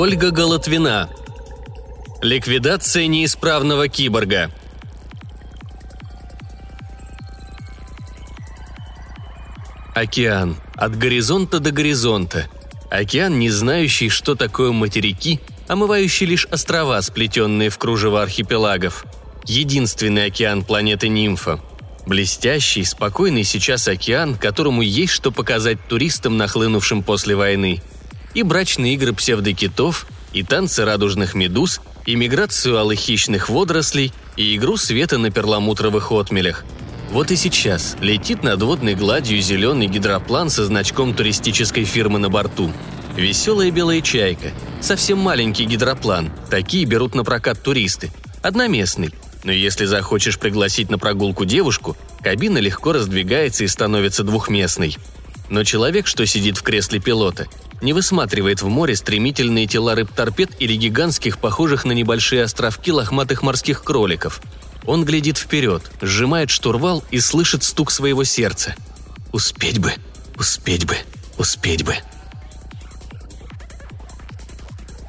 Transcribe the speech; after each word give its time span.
Ольга 0.00 0.30
Голотвина. 0.30 1.10
Ликвидация 2.22 3.08
неисправного 3.08 3.88
киборга. 3.88 4.48
Океан. 9.96 10.56
От 10.76 10.96
горизонта 10.96 11.58
до 11.58 11.72
горизонта. 11.72 12.46
Океан, 12.88 13.40
не 13.40 13.50
знающий, 13.50 14.08
что 14.08 14.36
такое 14.36 14.70
материки, 14.70 15.40
омывающий 15.66 16.26
лишь 16.26 16.46
острова, 16.46 17.02
сплетенные 17.02 17.68
в 17.68 17.76
кружево 17.76 18.22
архипелагов. 18.22 19.04
Единственный 19.46 20.26
океан 20.26 20.62
планеты 20.62 21.08
Нимфа. 21.08 21.58
Блестящий, 22.06 22.84
спокойный 22.84 23.42
сейчас 23.42 23.88
океан, 23.88 24.36
которому 24.36 24.80
есть 24.82 25.12
что 25.12 25.32
показать 25.32 25.88
туристам, 25.88 26.36
нахлынувшим 26.36 27.02
после 27.02 27.34
войны. 27.34 27.82
И 28.38 28.44
брачные 28.44 28.94
игры 28.94 29.12
псевдокитов, 29.12 30.06
и 30.32 30.44
танцы 30.44 30.84
радужных 30.84 31.34
медуз, 31.34 31.80
и 32.06 32.14
миграцию 32.14 32.78
алых 32.78 33.00
водорослей, 33.48 34.12
и 34.36 34.54
игру 34.54 34.76
света 34.76 35.18
на 35.18 35.32
перламутровых 35.32 36.12
отмелях– 36.12 36.64
вот 37.10 37.30
и 37.30 37.36
сейчас 37.36 37.96
летит 38.00 38.42
над 38.42 38.62
водной 38.62 38.94
гладью 38.94 39.40
зеленый 39.40 39.86
гидроплан 39.86 40.50
со 40.50 40.66
значком 40.66 41.14
туристической 41.14 41.84
фирмы 41.84 42.18
на 42.18 42.28
борту. 42.28 42.70
Веселая 43.16 43.70
белая 43.70 44.02
чайка. 44.02 44.50
Совсем 44.82 45.18
маленький 45.18 45.64
гидроплан. 45.64 46.30
Такие 46.50 46.84
берут 46.84 47.14
на 47.14 47.24
прокат 47.24 47.62
туристы. 47.62 48.10
Одноместный. 48.42 49.10
Но 49.42 49.52
если 49.52 49.86
захочешь 49.86 50.38
пригласить 50.38 50.90
на 50.90 50.98
прогулку 50.98 51.44
девушку, 51.44 51.96
кабина 52.22 52.58
легко 52.58 52.92
раздвигается 52.92 53.64
и 53.64 53.68
становится 53.68 54.22
двухместной. 54.22 54.96
Но 55.48 55.64
человек, 55.64 56.06
что 56.06 56.26
сидит 56.26 56.58
в 56.58 56.62
кресле 56.62 57.00
пилота, 57.00 57.46
не 57.80 57.92
высматривает 57.92 58.62
в 58.62 58.68
море 58.68 58.96
стремительные 58.96 59.66
тела 59.66 59.94
рыб-торпед 59.94 60.50
или 60.58 60.74
гигантских, 60.74 61.38
похожих 61.38 61.84
на 61.84 61.92
небольшие 61.92 62.44
островки 62.44 62.92
лохматых 62.92 63.42
морских 63.42 63.82
кроликов– 63.82 64.40
он 64.88 65.04
глядит 65.04 65.36
вперед, 65.36 65.82
сжимает 66.00 66.48
штурвал 66.48 67.04
и 67.10 67.20
слышит 67.20 67.62
стук 67.62 67.90
своего 67.90 68.24
сердца. 68.24 68.74
«Успеть 69.32 69.78
бы, 69.78 69.92
успеть 70.34 70.86
бы, 70.86 70.96
успеть 71.36 71.84
бы». 71.84 71.94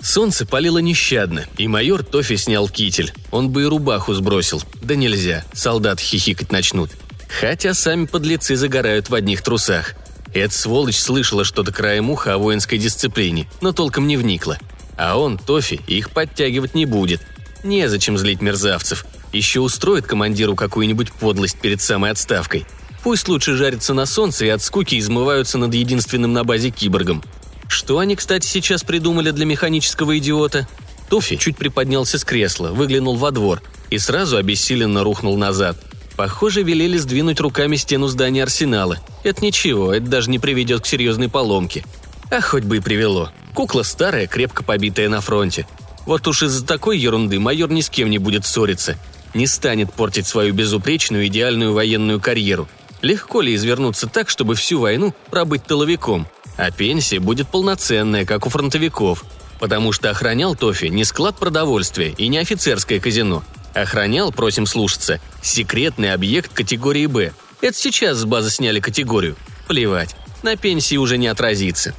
Солнце 0.02 0.45
палило 0.45 0.80
нещадно, 0.80 1.45
и 1.58 1.70
майор 1.70 2.03
Тофи 2.03 2.36
снял 2.36 2.67
китель. 2.67 3.14
Он 3.31 3.52
бы 3.52 3.62
и 3.62 3.66
рубаху 3.66 4.14
сбросил. 4.14 4.62
Да 4.81 4.95
нельзя, 4.95 5.45
солдат 5.53 6.02
хихикать 6.02 6.52
начнут. 6.52 6.92
Хотя 7.40 7.73
сами 7.73 8.06
подлецы 8.06 8.58
загорают 8.58 9.09
в 9.09 9.16
одних 9.16 9.42
трусах. 9.44 9.94
Эта 10.33 10.53
сволочь 10.53 10.97
слышала 10.97 11.44
что-то 11.44 11.72
краем 11.72 12.09
уха 12.09 12.35
о 12.35 12.38
воинской 12.38 12.77
дисциплине, 12.77 13.49
но 13.61 13.72
толком 13.72 14.08
не 14.08 14.17
вникла. 14.17 14.58
А 14.97 15.17
он, 15.17 15.38
Тофи, 15.38 15.81
их 15.88 16.11
подтягивать 16.11 16.75
не 16.75 16.85
будет. 16.85 17.22
Незачем 17.63 18.17
злить 18.17 18.41
мерзавцев. 18.41 19.05
Еще 19.33 19.59
устроит 19.59 20.05
командиру 20.05 20.55
какую-нибудь 20.55 21.11
подлость 21.13 21.59
перед 21.59 21.81
самой 21.81 22.11
отставкой. 22.11 22.66
Пусть 23.03 23.27
лучше 23.27 23.55
жарятся 23.55 23.94
на 23.94 24.05
солнце 24.05 24.45
и 24.45 24.50
от 24.50 24.61
скуки 24.61 25.00
измываются 25.00 25.57
над 25.57 25.73
единственным 25.73 26.33
на 26.33 26.44
базе 26.44 26.69
киборгом. 26.69 27.23
Что 27.67 28.00
они, 28.00 28.16
кстати, 28.16 28.45
сейчас 28.45 28.83
придумали 28.83 29.31
для 29.31 29.45
механического 29.45 30.17
идиота? 30.17 30.67
Тофи 31.09 31.38
чуть 31.38 31.57
приподнялся 31.57 32.19
с 32.19 32.23
кресла, 32.23 32.69
выглянул 32.69 33.16
во 33.16 33.31
двор 33.31 33.61
и 33.90 33.97
сразу 33.97 34.38
обессиленно 34.38 35.03
рухнул 35.03 35.38
назад. 35.38 35.78
Похоже, 36.19 36.63
велели 36.63 36.97
сдвинуть 36.97 37.40
руками 37.40 37.78
стену 37.78 38.09
здания 38.09 38.44
арсенала. 38.44 38.97
Это 39.24 39.41
ничего, 39.41 39.94
это 39.94 40.06
даже 40.06 40.30
не 40.30 40.38
приведет 40.38 40.81
к 40.81 40.85
серьезной 40.85 41.30
поломке. 41.30 41.85
А 42.30 42.41
хоть 42.41 42.66
бы 42.66 42.75
и 42.75 42.80
привело. 42.81 43.31
Кукла 43.53 43.84
старая, 43.84 44.28
крепко 44.28 44.62
побитая 44.62 45.08
на 45.08 45.22
фронте. 45.22 45.66
Вот 46.06 46.28
уж 46.28 46.44
из-за 46.44 46.66
такой 46.66 46.97
ерунды 47.00 47.40
майор 47.40 47.72
ни 47.72 47.79
с 47.79 47.90
кем 47.90 48.09
не 48.09 48.18
будет 48.18 48.46
ссориться 48.46 48.97
не 49.34 49.47
станет 49.47 49.94
портить 49.94 50.28
свою 50.28 50.53
безупречную 50.53 51.28
идеальную 51.28 51.72
военную 51.72 52.19
карьеру. 52.19 52.68
Легко 53.02 53.40
ли 53.40 53.56
извернуться 53.56 54.08
так, 54.08 54.29
чтобы 54.29 54.56
всю 54.56 54.81
войну 54.81 55.13
пробыть 55.29 55.63
тыловиком? 55.63 56.28
А 56.58 56.69
пенсия 56.69 57.19
будет 57.19 57.47
полноценная, 57.47 58.25
как 58.25 58.46
у 58.46 58.50
фронтовиков. 58.50 59.24
Потому 59.58 59.94
что 59.94 60.09
охранял 60.09 60.53
Тофи 60.53 60.88
не 60.88 61.06
склад 61.06 61.38
продовольствия 61.38 62.13
и 62.18 62.28
не 62.28 62.40
офицерское 62.40 63.00
казино. 63.00 63.41
Охранял, 63.74 64.31
просим 64.31 64.66
слушаться, 64.66 65.19
секретный 65.41 66.13
объект 66.13 66.52
категории 66.53 67.06
«Б». 67.06 67.34
Это 67.62 67.78
сейчас 67.78 68.18
с 68.18 68.25
базы 68.25 68.50
сняли 68.50 68.80
категорию. 68.80 69.35
Плевать, 69.68 70.16
на 70.44 70.56
пенсии 70.56 70.96
уже 70.96 71.18
не 71.18 71.28
отразится. 71.28 71.94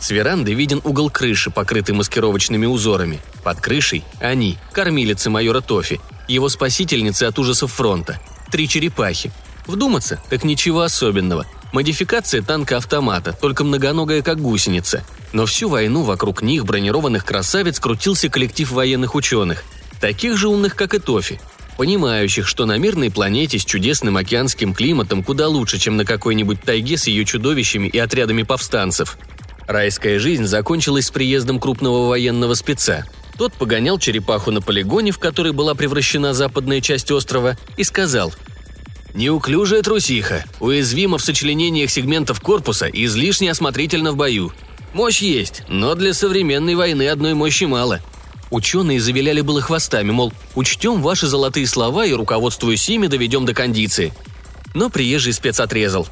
С 0.00 0.10
веранды 0.10 0.52
виден 0.52 0.80
угол 0.84 1.08
крыши, 1.08 1.50
покрытый 1.50 1.94
маскировочными 1.94 2.66
узорами. 2.66 3.20
Под 3.42 3.60
крышей– 3.60 4.04
они, 4.20 4.58
кормилицы 4.72 5.30
майора 5.30 5.60
Тофи, 5.60 6.00
его 6.28 6.48
спасительницы 6.48 7.24
от 7.24 7.38
ужасов 7.38 7.72
фронта. 7.72 8.20
Три 8.50 8.68
черепахи. 8.68 9.32
Вдуматься, 9.66 10.20
так 10.28 10.44
ничего 10.44 10.82
особенного. 10.82 11.46
Модификация 11.72 12.42
танка-автомата, 12.42 13.32
только 13.32 13.64
многоногая 13.64 14.20
как 14.22 14.40
гусеница. 14.40 15.04
Но 15.32 15.46
всю 15.46 15.68
войну 15.68 16.02
вокруг 16.02 16.42
них, 16.42 16.64
бронированных 16.64 17.24
красавиц, 17.24 17.80
крутился 17.80 18.28
коллектив 18.28 18.70
военных 18.70 19.14
ученых. 19.14 19.64
Таких 20.04 20.36
же 20.36 20.48
умных, 20.48 20.76
как 20.76 20.92
и 20.92 20.98
Тофи. 20.98 21.40
Понимающих, 21.78 22.46
что 22.46 22.66
на 22.66 22.76
мирной 22.76 23.10
планете 23.10 23.58
с 23.58 23.64
чудесным 23.64 24.18
океанским 24.18 24.74
климатом 24.74 25.24
куда 25.24 25.48
лучше, 25.48 25.78
чем 25.78 25.96
на 25.96 26.04
какой-нибудь 26.04 26.60
тайге 26.60 26.98
с 26.98 27.06
ее 27.06 27.24
чудовищами 27.24 27.86
и 27.86 27.96
отрядами 27.96 28.42
повстанцев. 28.42 29.16
Райская 29.66 30.18
жизнь 30.18 30.44
закончилась 30.44 31.06
с 31.06 31.10
приездом 31.10 31.58
крупного 31.58 32.06
военного 32.06 32.52
спеца. 32.52 33.06
Тот 33.38 33.54
погонял 33.54 33.98
черепаху 33.98 34.50
на 34.50 34.60
полигоне, 34.60 35.10
в 35.10 35.18
который 35.18 35.52
была 35.52 35.74
превращена 35.74 36.34
западная 36.34 36.82
часть 36.82 37.10
острова, 37.10 37.56
и 37.78 37.82
сказал 37.82 38.34
«Неуклюжая 39.14 39.80
трусиха, 39.80 40.44
уязвима 40.60 41.16
в 41.16 41.22
сочленениях 41.24 41.88
сегментов 41.88 42.42
корпуса 42.42 42.88
и 42.88 43.06
излишне 43.06 43.50
осмотрительно 43.50 44.12
в 44.12 44.16
бою. 44.16 44.52
Мощь 44.92 45.22
есть, 45.22 45.62
но 45.68 45.94
для 45.94 46.12
современной 46.12 46.74
войны 46.74 47.08
одной 47.08 47.32
мощи 47.32 47.64
мало». 47.64 48.02
Ученые 48.54 49.00
завиляли 49.00 49.40
было 49.40 49.60
хвостами, 49.60 50.12
мол, 50.12 50.32
учтем 50.54 51.02
ваши 51.02 51.26
золотые 51.26 51.66
слова 51.66 52.06
и, 52.06 52.12
руководствуясь 52.12 52.88
ими, 52.88 53.08
доведем 53.08 53.46
до 53.46 53.52
кондиции. 53.52 54.14
Но 54.74 54.90
приезжий 54.90 55.32
спец 55.32 55.58
отрезал. 55.58 56.06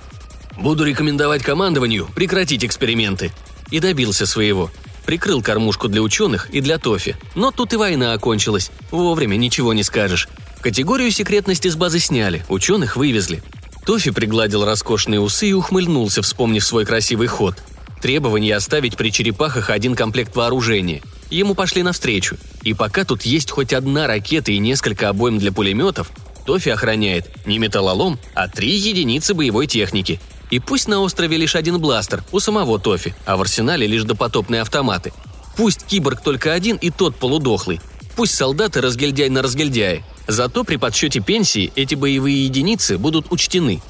«Буду 0.57 0.83
рекомендовать 0.85 1.45
командованию 1.45 2.09
прекратить 2.17 2.65
эксперименты». 2.65 3.31
И 3.71 3.79
добился 3.79 4.27
своего– 4.27 4.73
Прикрыл 5.07 5.41
кормушку 5.41 5.89
для 5.89 6.03
ученых 6.03 6.49
и 6.51 6.61
для 6.61 6.79
Тофи. 6.79 7.17
Но 7.35 7.53
тут 7.53 7.73
и 7.73 7.77
война 7.77 8.13
окончилась. 8.13 8.71
Вовремя 8.91 9.37
ничего 9.37 9.73
не 9.73 9.83
скажешь. 9.83 10.29
Категорию 10.61 11.11
секретности 11.11 11.69
с 11.69 11.77
базы 11.77 11.99
сняли, 11.99 12.45
ученых 12.49 12.97
вывезли. 12.97 13.43
Тофи 13.85 14.11
пригладил 14.11 14.65
роскошные 14.65 15.21
усы 15.21 15.49
и 15.49 15.53
ухмыльнулся, 15.53 16.23
вспомнив 16.23 16.65
свой 16.65 16.85
красивый 16.87 17.27
ход. 17.27 17.57
Требование 18.01 18.57
оставить 18.57 18.97
при 18.97 19.11
черепахах 19.11 19.71
один 19.71 19.97
комплект 19.97 20.37
вооружения. 20.37 21.03
Ему 21.33 21.55
пошли 21.55 21.83
навстречу. 21.83 22.37
И 22.63 22.75
пока 22.75 23.05
тут 23.05 23.23
есть 23.23 23.51
хоть 23.51 23.73
одна 23.73 24.07
ракета 24.07 24.53
и 24.53 24.59
несколько 24.59 25.09
обоим 25.09 25.39
для 25.39 25.51
пулеметов, 25.51 26.11
Тофи 26.47 26.69
охраняет 26.69 27.31
не 27.47 27.59
металлолом, 27.59 28.19
а 28.35 28.49
три 28.49 28.71
единицы 28.77 29.35
боевой 29.35 29.67
техники– 29.67 30.21
и 30.53 30.59
пусть 30.59 30.87
на 30.87 31.01
острове 31.01 31.39
лишь 31.39 31.57
один 31.57 31.79
бластер, 31.79 32.23
у 32.31 32.39
самого 32.39 32.79
Тофи, 32.79 33.15
а 33.25 33.39
в 33.39 33.41
арсенале 33.41 33.87
лишь 33.87 34.03
допотопные 34.03 34.61
автоматы. 34.61 35.11
Пусть 35.57 35.87
киборг 35.87 36.21
только 36.21 36.53
один 36.53 36.77
и 36.77 36.91
тот 36.91 37.17
полудохлый. 37.17 37.81
Пусть 38.17 38.35
солдаты 38.35 38.83
разгильдяй 38.83 39.31
на 39.31 39.41
разгильдяе. 39.41 40.05
Зато 40.29 40.63
при 40.65 40.77
подсчете 40.77 41.21
пенсии 41.21 41.73
эти 41.75 41.95
боевые 41.95 42.45
единицы 42.45 42.99
будут 42.99 43.33
учтены. 43.33 43.81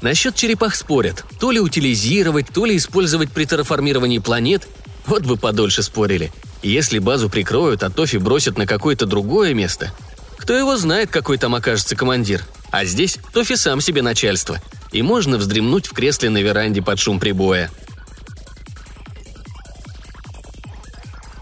Насчет 0.00 0.34
черепах 0.34 0.76
спорят. 0.76 1.26
То 1.38 1.50
ли 1.50 1.60
утилизировать, 1.60 2.46
то 2.48 2.64
ли 2.64 2.78
использовать 2.78 3.30
при 3.30 3.44
терраформировании 3.44 4.18
планет. 4.18 4.66
Вот 5.04 5.24
бы 5.26 5.36
подольше 5.36 5.82
спорили. 5.82 6.32
Если 6.62 6.98
базу 6.98 7.28
прикроют, 7.28 7.82
а 7.82 7.90
Тофи 7.90 8.18
бросят 8.18 8.56
на 8.56 8.66
какое-то 8.66 9.06
другое 9.06 9.52
место. 9.52 9.92
Кто 10.38 10.54
его 10.54 10.76
знает, 10.76 11.10
какой 11.10 11.38
там 11.38 11.54
окажется 11.54 11.96
командир. 11.96 12.44
А 12.70 12.84
здесь 12.84 13.18
Тофи 13.32 13.56
сам 13.56 13.80
себе 13.80 14.02
начальство 14.02 14.60
и 14.92 15.02
можно 15.02 15.38
вздремнуть 15.38 15.86
в 15.86 15.92
кресле 15.92 16.30
на 16.30 16.38
веранде 16.38 16.82
под 16.82 16.98
шум 16.98 17.18
прибоя. 17.18 17.70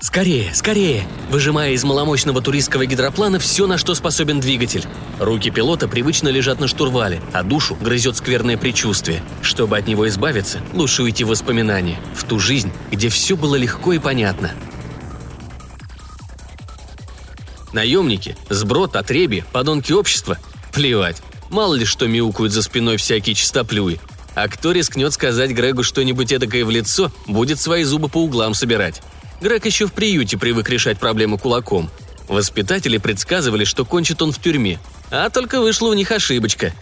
«Скорее, 0.00 0.52
скорее!» 0.54 1.06
Выжимая 1.30 1.72
из 1.72 1.84
маломощного 1.84 2.42
туристского 2.42 2.84
гидроплана 2.84 3.38
все, 3.38 3.68
на 3.68 3.78
что 3.78 3.94
способен 3.94 4.40
двигатель. 4.40 4.84
Руки 5.20 5.50
пилота 5.50 5.86
привычно 5.86 6.28
лежат 6.28 6.58
на 6.58 6.66
штурвале, 6.66 7.20
а 7.32 7.44
душу 7.44 7.76
грызет 7.80 8.16
скверное 8.16 8.56
предчувствие. 8.56 9.22
Чтобы 9.40 9.78
от 9.78 9.86
него 9.86 10.08
избавиться, 10.08 10.58
лучше 10.72 11.04
уйти 11.04 11.22
в 11.22 11.28
воспоминания, 11.28 11.98
в 12.16 12.24
ту 12.24 12.40
жизнь, 12.40 12.72
где 12.90 13.08
все 13.08 13.36
было 13.36 13.54
легко 13.54 13.92
и 13.92 13.98
понятно. 13.98 14.52
Наемники, 17.72 18.36
сброд, 18.48 18.96
отреби, 18.96 19.44
подонки 19.52 19.92
общества– 19.92 20.38
плевать. 20.72 21.22
Мало 21.50 21.74
ли 21.74 21.84
что 21.84 22.06
мяукают 22.06 22.52
за 22.52 22.62
спиной 22.62 22.96
всякие 22.96 23.34
чистоплюи. 23.34 24.00
А 24.34 24.48
кто 24.48 24.72
рискнет 24.72 25.12
сказать 25.12 25.50
Грегу 25.50 25.82
что-нибудь 25.82 26.32
эдакое 26.32 26.64
в 26.64 26.70
лицо, 26.70 27.12
будет 27.26 27.58
свои 27.58 27.84
зубы 27.84 28.08
по 28.08 28.18
углам 28.18 28.54
собирать. 28.54 29.02
Грег 29.40 29.66
еще 29.66 29.86
в 29.86 29.92
приюте 29.92 30.38
привык 30.38 30.68
решать 30.68 30.98
проблемы 30.98 31.38
кулаком. 31.38 31.90
Воспитатели 32.28 32.98
предсказывали, 32.98 33.64
что 33.64 33.84
кончит 33.84 34.22
он 34.22 34.30
в 34.32 34.40
тюрьме, 34.40 34.78
а 35.10 35.30
только 35.30 35.60
вышла 35.60 35.88
у 35.88 35.94
них 35.94 36.12
ошибочка. 36.12 36.72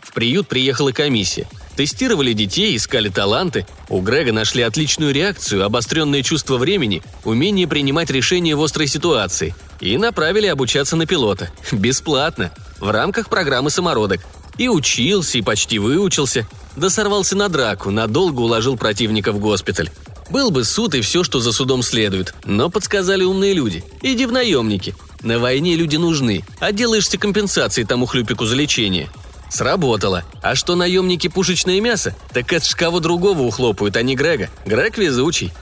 В 0.00 0.12
приют 0.12 0.48
приехала 0.48 0.92
комиссия. 0.92 1.46
Тестировали 1.76 2.32
детей, 2.32 2.76
искали 2.76 3.08
таланты. 3.08 3.66
У 3.88 4.00
Грега 4.00 4.32
нашли 4.32 4.62
отличную 4.62 5.14
реакцию, 5.14 5.64
обостренное 5.64 6.22
чувство 6.22 6.58
времени, 6.58 7.02
умение 7.24 7.66
принимать 7.66 8.10
решения 8.10 8.54
в 8.54 8.62
острой 8.62 8.86
ситуации. 8.86 9.54
И 9.80 9.96
направили 9.96 10.46
обучаться 10.46 10.96
на 10.96 11.06
пилота. 11.06 11.50
Бесплатно. 11.72 12.52
В 12.78 12.90
рамках 12.90 13.28
программы 13.28 13.70
«Самородок». 13.70 14.20
И 14.58 14.68
учился, 14.68 15.38
и 15.38 15.42
почти 15.42 15.78
выучился. 15.78 16.46
Да 16.76 16.90
сорвался 16.90 17.36
на 17.36 17.48
драку, 17.48 17.90
надолго 17.90 18.40
уложил 18.40 18.76
противника 18.76 19.32
в 19.32 19.38
госпиталь. 19.38 19.90
Был 20.30 20.50
бы 20.50 20.64
суд 20.64 20.94
и 20.94 21.00
все, 21.00 21.24
что 21.24 21.40
за 21.40 21.52
судом 21.52 21.82
следует, 21.82 22.34
но 22.44 22.70
подсказали 22.70 23.24
умные 23.24 23.54
люди. 23.54 23.84
Иди 24.02 24.24
в 24.26 24.32
наемники. 24.32 24.94
На 25.22 25.38
войне 25.38 25.76
люди 25.76 25.96
нужны, 25.96 26.44
а 26.58 26.72
делаешься 26.72 27.18
компенсацией 27.18 27.86
тому 27.86 28.06
хлюпику 28.06 28.46
за 28.46 28.56
лечение. 28.56 29.10
Сработало. 29.52 30.24
А 30.40 30.54
что 30.54 30.76
наемники 30.76 31.28
пушечное 31.28 31.78
мясо? 31.82 32.16
Так 32.32 32.50
это 32.54 32.66
ж 32.66 32.74
кого 32.74 33.00
другого 33.00 33.42
ухлопают, 33.42 33.98
а 33.98 34.02
не 34.02 34.16
Грега. 34.16 34.48
Грег 34.64 34.96
везучий. 34.96 35.52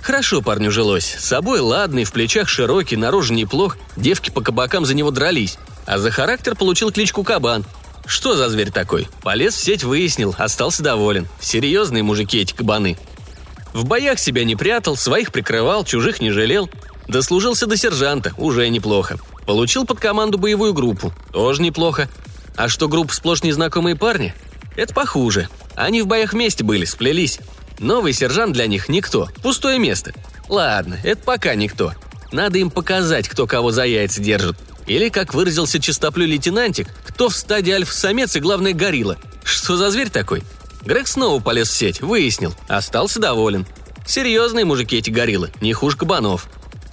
Хорошо 0.00 0.42
парню 0.42 0.70
жилось. 0.70 1.16
С 1.18 1.24
собой 1.24 1.58
ладный, 1.58 2.04
в 2.04 2.12
плечах 2.12 2.48
широкий, 2.48 2.96
наружу 2.96 3.34
неплох. 3.34 3.78
Девки 3.96 4.30
по 4.30 4.42
кабакам 4.42 4.86
за 4.86 4.94
него 4.94 5.10
дрались. 5.10 5.58
А 5.86 5.98
за 5.98 6.12
характер 6.12 6.54
получил 6.54 6.92
кличку 6.92 7.24
Кабан. 7.24 7.64
Что 8.06 8.36
за 8.36 8.48
зверь 8.48 8.70
такой? 8.70 9.08
Полез 9.22 9.54
в 9.56 9.64
сеть, 9.64 9.82
выяснил, 9.82 10.36
остался 10.38 10.84
доволен. 10.84 11.26
Серьезные 11.40 12.04
мужики 12.04 12.38
эти 12.38 12.52
кабаны. 12.52 12.96
В 13.72 13.84
боях 13.84 14.20
себя 14.20 14.44
не 14.44 14.54
прятал, 14.54 14.96
своих 14.96 15.32
прикрывал, 15.32 15.84
чужих 15.84 16.20
не 16.20 16.30
жалел. 16.30 16.70
Дослужился 17.08 17.66
до 17.66 17.76
сержанта, 17.76 18.34
уже 18.36 18.68
неплохо. 18.68 19.18
Получил 19.46 19.84
под 19.84 19.98
команду 19.98 20.38
боевую 20.38 20.72
группу, 20.74 21.12
тоже 21.32 21.60
неплохо. 21.60 22.08
А 22.56 22.68
что 22.68 22.88
группа 22.88 23.14
сплошь 23.14 23.42
незнакомые 23.42 23.96
парни? 23.96 24.34
Это 24.76 24.94
похуже. 24.94 25.48
Они 25.74 26.02
в 26.02 26.06
боях 26.06 26.32
вместе 26.32 26.64
были, 26.64 26.84
сплелись. 26.84 27.40
Новый 27.78 28.12
сержант 28.12 28.52
для 28.52 28.66
них 28.66 28.88
никто, 28.88 29.28
пустое 29.42 29.78
место. 29.78 30.12
Ладно, 30.48 30.98
это 31.02 31.22
пока 31.22 31.54
никто. 31.54 31.92
Надо 32.30 32.58
им 32.58 32.70
показать, 32.70 33.28
кто 33.28 33.46
кого 33.46 33.70
за 33.70 33.84
яйца 33.84 34.20
держит. 34.20 34.56
Или, 34.86 35.08
как 35.08 35.34
выразился 35.34 35.80
чистоплю 35.80 36.26
лейтенантик, 36.26 36.88
кто 37.06 37.28
в 37.28 37.36
стадии 37.36 37.72
альфа-самец 37.72 38.36
и, 38.36 38.40
главное, 38.40 38.72
горилла. 38.72 39.16
Что 39.44 39.76
за 39.76 39.90
зверь 39.90 40.10
такой? 40.10 40.42
Грег 40.82 41.06
снова 41.06 41.40
полез 41.40 41.68
в 41.68 41.76
сеть, 41.76 42.00
выяснил, 42.00 42.54
остался 42.68 43.20
доволен. 43.20 43.66
Серьезные 44.06 44.64
мужики 44.64 44.96
эти 44.96 45.10
гориллы, 45.10 45.50
не 45.60 45.72
хуже 45.72 45.96
кабанов. 45.96 46.48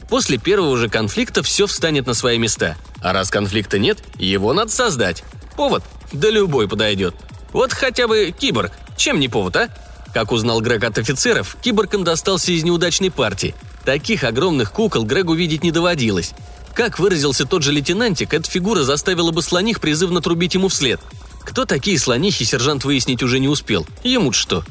После 0.09 0.38
первого 0.38 0.77
же 0.77 0.89
конфликта 0.89 1.41
все 1.44 1.67
встанет 1.67 2.06
на 2.06 2.13
свои 2.13 2.38
места. 2.38 2.75
А 3.01 3.13
раз 3.13 3.29
конфликта 3.29 3.79
нет, 3.79 4.00
его 4.17 4.53
надо 4.53 4.71
создать. 4.71 5.23
Повод? 5.59 5.83
Да 6.13 6.29
любой 6.29 6.69
подойдет. 6.69 7.15
Вот 7.51 7.73
хотя 7.73 8.07
бы 8.07 8.31
киборг. 8.31 8.71
Чем 8.95 9.19
не 9.19 9.27
повод, 9.27 9.57
а? 9.57 9.69
Как 10.13 10.31
узнал 10.31 10.61
Грег 10.61 10.85
от 10.85 10.97
офицеров, 10.97 11.57
киборг 11.61 11.95
им 11.95 12.06
достался 12.06 12.53
из 12.53 12.63
неудачной 12.63 13.11
партии. 13.11 13.53
Таких 13.83 14.23
огромных 14.23 14.71
кукол 14.71 15.03
Грегу 15.03 15.33
видеть 15.33 15.61
не 15.61 15.73
доводилось. 15.73 16.31
Как 16.73 16.97
выразился 16.97 17.45
тот 17.45 17.63
же 17.63 17.73
лейтенантик, 17.73 18.33
эта 18.33 18.50
фигура 18.50 18.83
заставила 18.83 19.31
бы 19.31 19.41
слоних 19.41 19.81
призывно 19.81 20.21
трубить 20.21 20.53
ему 20.53 20.69
вслед. 20.69 21.01
Кто 21.41 21.65
такие 21.65 22.00
слонихи, 22.00 22.45
сержант 22.45 22.85
выяснить 22.85 23.21
уже 23.21 23.39
не 23.39 23.50
успел. 23.50 23.85
ему 24.01 24.31
что? 24.31 24.63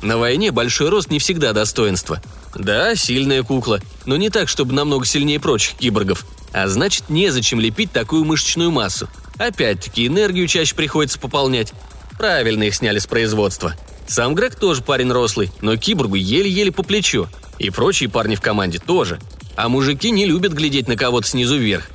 На 0.00 0.16
войне 0.16 0.52
большой 0.52 0.88
рост 0.88 1.10
не 1.10 1.18
всегда 1.18 1.52
достоинство. 1.52 2.22
Да, 2.54 2.94
сильная 2.94 3.42
кукла, 3.42 3.80
но 4.06 4.16
не 4.16 4.30
так, 4.30 4.48
чтобы 4.48 4.72
намного 4.72 5.04
сильнее 5.04 5.38
прочих 5.38 5.74
киборгов. 5.74 6.24
А 6.54 6.66
значит, 6.66 7.10
незачем 7.10 7.60
лепить 7.60 7.92
такую 7.92 8.24
мышечную 8.24 8.70
массу. 8.70 9.06
Опять-таки, 9.40 10.06
энергию 10.06 10.46
чаще 10.46 10.74
приходится 10.74 11.18
пополнять. 11.18 11.72
Правильно 12.18 12.64
их 12.64 12.74
сняли 12.74 12.98
с 12.98 13.06
производства. 13.06 13.74
Сам 14.06 14.34
Грег 14.34 14.54
тоже 14.54 14.82
парень 14.82 15.10
рослый, 15.10 15.50
но 15.62 15.78
киборгу 15.78 16.16
еле-еле 16.16 16.70
по 16.70 16.82
плечу. 16.82 17.26
И 17.58 17.70
прочие 17.70 18.10
парни 18.10 18.34
в 18.34 18.42
команде 18.42 18.78
тоже. 18.78 19.18
А 19.56 19.70
мужики 19.70 20.10
не 20.10 20.26
любят 20.26 20.52
глядеть 20.52 20.88
на 20.88 20.96
кого-то 20.96 21.26
снизу 21.26 21.56
вверх. 21.56 21.88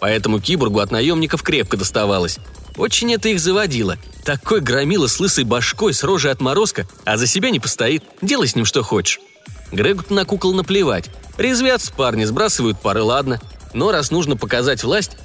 Поэтому 0.00 0.40
киборгу 0.40 0.78
от 0.78 0.92
наемников 0.92 1.42
крепко 1.42 1.76
доставалось. 1.76 2.38
Очень 2.76 3.12
это 3.12 3.30
их 3.30 3.40
заводило. 3.40 3.98
Такой 4.24 4.60
громила 4.60 5.08
с 5.08 5.18
лысой 5.18 5.42
башкой, 5.42 5.94
с 5.94 6.04
рожей 6.04 6.30
отморозка, 6.30 6.86
а 7.04 7.16
за 7.16 7.26
себя 7.26 7.50
не 7.50 7.58
постоит. 7.58 8.04
Делай 8.22 8.46
с 8.46 8.54
ним 8.54 8.64
что 8.64 8.84
хочешь. 8.84 9.18
Грегу 9.72 10.04
на 10.10 10.24
кукол 10.24 10.54
наплевать. 10.54 11.10
Резвятся 11.36 11.92
парни, 11.92 12.26
сбрасывают 12.26 12.80
пары, 12.80 13.02
ладно. 13.02 13.40
Но 13.74 13.90
раз 13.90 14.12
нужно 14.12 14.36
показать 14.36 14.84
власть... 14.84 15.16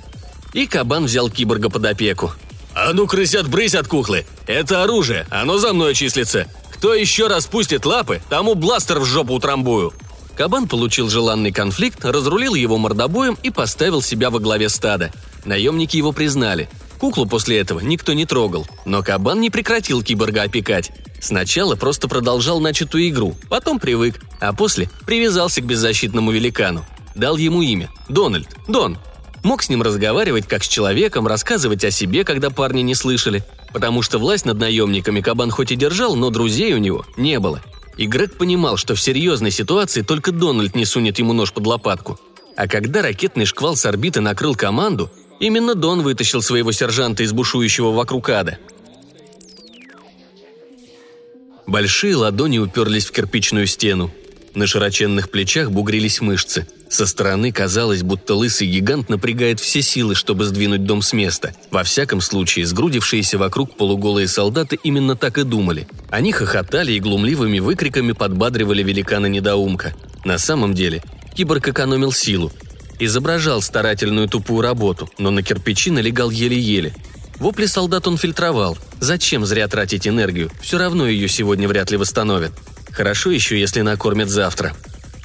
И 0.58 0.66
кабан 0.66 1.06
взял 1.06 1.30
киборга 1.30 1.70
под 1.70 1.86
опеку. 1.86 2.34
«А 2.74 2.92
ну, 2.92 3.06
крысят-брысь 3.06 3.76
от 3.76 3.88
куклы! 3.88 4.26
Это 4.48 4.82
оружие, 4.82 5.28
оно 5.30 5.60
за 5.60 5.72
мной 5.72 5.94
числится! 5.94 6.48
Кто 6.72 6.96
еще 6.96 7.28
раз 7.28 7.46
пустит 7.46 7.86
лапы, 7.86 8.24
тому 8.28 8.56
бластер 8.56 9.00
в 9.00 9.06
жопу 9.06 9.36
утрамбую!» 9.36 9.94
Кабан 10.36 10.68
получил 10.68 11.10
желанный 11.10 11.52
конфликт, 11.52 12.04
разрулил 12.04 12.56
его 12.56 12.80
мордобоем 12.80 13.38
и 13.44 13.52
поставил 13.52 14.02
себя 14.02 14.32
во 14.32 14.40
главе 14.40 14.68
стада. 14.70 15.12
Наемники 15.46 15.96
его 15.96 16.12
признали. 16.12 16.68
Куклу 16.98 17.28
после 17.28 17.60
этого 17.60 17.82
никто 17.82 18.14
не 18.14 18.26
трогал, 18.26 18.66
но 18.84 19.04
кабан 19.04 19.40
не 19.40 19.52
прекратил 19.52 20.02
киборга 20.02 20.42
опекать. 20.42 20.92
Сначала 21.22 21.76
просто 21.76 22.08
продолжал 22.08 22.60
начатую 22.60 23.08
игру, 23.10 23.36
потом 23.48 23.78
привык, 23.78 24.20
а 24.40 24.54
после 24.54 24.90
привязался 25.06 25.62
к 25.62 25.66
беззащитному 25.66 26.32
великану. 26.32 26.84
Дал 27.14 27.38
ему 27.38 27.62
имя– 27.62 27.92
Дональд, 28.10 28.48
Дон. 28.68 28.98
Мог 29.48 29.64
с 29.64 29.70
ним 29.70 29.82
разговаривать 29.82 30.46
как 30.46 30.66
с 30.66 30.68
человеком, 30.68 31.26
рассказывать 31.26 31.86
о 31.86 31.90
себе, 31.90 32.26
когда 32.26 32.50
парни 32.50 32.82
не 32.82 32.96
слышали. 32.96 33.46
Потому 33.72 34.02
что 34.02 34.20
власть 34.20 34.44
над 34.44 34.60
наемниками 34.60 35.22
кабан 35.22 35.52
хоть 35.52 35.72
и 35.72 35.78
держал, 35.78 36.18
но 36.18 36.32
друзей 36.32 36.74
у 36.74 36.80
него 36.80 37.06
не 37.16 37.40
было. 37.40 37.62
И 37.96 38.08
Грег 38.08 38.38
понимал, 38.38 38.76
что 38.76 38.94
в 38.94 39.00
серьезной 39.00 39.52
ситуации 39.52 40.02
только 40.02 40.34
Дональд 40.34 40.76
не 40.76 40.84
сунет 40.84 41.18
ему 41.18 41.32
нож 41.32 41.54
под 41.54 41.66
лопатку. 41.66 42.20
А 42.58 42.68
когда 42.68 43.02
ракетный 43.02 43.46
шквал 43.46 43.78
с 43.78 43.86
орбиты 43.86 44.20
накрыл 44.20 44.54
команду, 44.54 45.10
Именно 45.40 45.76
Дон 45.76 46.02
вытащил 46.02 46.42
своего 46.42 46.74
сержанта 46.74 47.24
из 47.24 47.32
бушующего 47.32 47.92
вокруг 47.92 48.30
ада. 48.30 48.58
Большие 51.68 52.16
ладони 52.16 52.58
уперлись 52.58 53.06
в 53.06 53.12
кирпичную 53.12 53.68
стену. 53.68 54.12
На 54.58 54.66
широченных 54.66 55.30
плечах 55.30 55.70
бугрились 55.70 56.20
мышцы. 56.20 56.66
Со 56.90 57.06
стороны 57.06 57.52
казалось, 57.52 58.02
будто 58.02 58.34
лысый 58.34 58.68
гигант 58.68 59.08
напрягает 59.08 59.60
все 59.60 59.84
силы, 59.84 60.16
чтобы 60.16 60.46
сдвинуть 60.46 60.84
дом 60.84 61.04
с 61.04 61.14
места. 61.14 61.54
Во 61.70 61.84
всяком 61.84 62.22
случае, 62.22 62.66
сгрудившиеся 62.66 63.38
вокруг 63.38 63.78
полуголые 63.78 64.28
солдаты 64.28 64.80
именно 64.84 65.16
так 65.16 65.38
и 65.38 65.44
думали. 65.44 65.88
Они 66.10 66.32
хохотали 66.32 66.94
и 66.94 67.00
глумливыми 67.00 67.60
выкриками 67.60 68.14
подбадривали 68.14 68.82
великана-недоумка. 68.82 69.94
На 70.26 70.40
самом 70.40 70.74
деле, 70.74 71.04
киборг 71.36 71.68
экономил 71.68 72.12
силу, 72.12 72.52
Изображал 72.98 73.62
старательную 73.62 74.28
тупую 74.28 74.62
работу, 74.62 75.08
но 75.20 75.30
на 75.30 75.44
кирпичи 75.44 75.92
налегал 75.92 76.32
еле-еле. 76.32 76.96
Вопли 77.38 77.68
солдат 77.68 78.08
он 78.08 78.18
фильтровал. 78.18 78.76
Зачем 79.00 79.46
зря 79.46 79.68
тратить 79.68 80.08
энергию? 80.08 80.50
Все 80.62 80.80
равно 80.80 81.08
ее 81.08 81.28
сегодня 81.28 81.68
вряд 81.68 81.92
ли 81.92 81.98
восстановят. 81.98 82.54
Хорошо 82.98 83.30
еще, 83.30 83.60
если 83.60 83.82
накормят 83.82 84.28
завтра. 84.28 84.76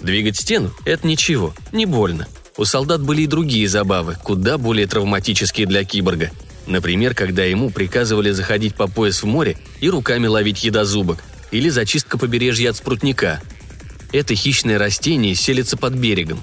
Двигать 0.02 0.36
стену– 0.36 0.74
это 0.84 1.06
ничего, 1.06 1.54
не 1.72 1.86
больно. 1.86 2.28
У 2.58 2.66
солдат 2.66 3.00
были 3.00 3.22
и 3.22 3.26
другие 3.26 3.66
забавы, 3.66 4.18
куда 4.22 4.58
более 4.58 4.86
травматические 4.86 5.66
для 5.66 5.82
киборга. 5.82 6.30
Например, 6.66 7.14
когда 7.14 7.44
ему 7.44 7.70
приказывали 7.70 8.30
заходить 8.30 8.74
по 8.74 8.88
пояс 8.88 9.22
в 9.22 9.26
море 9.26 9.56
и 9.80 9.88
руками 9.88 10.26
ловить 10.26 10.64
едозубок, 10.64 11.24
или 11.50 11.70
зачистка 11.70 12.18
побережья 12.18 12.68
от 12.68 12.76
спрутника. 12.76 13.40
Это 14.12 14.34
хищное 14.34 14.78
растение 14.78 15.34
селится 15.34 15.78
под 15.78 15.94
берегом, 15.94 16.42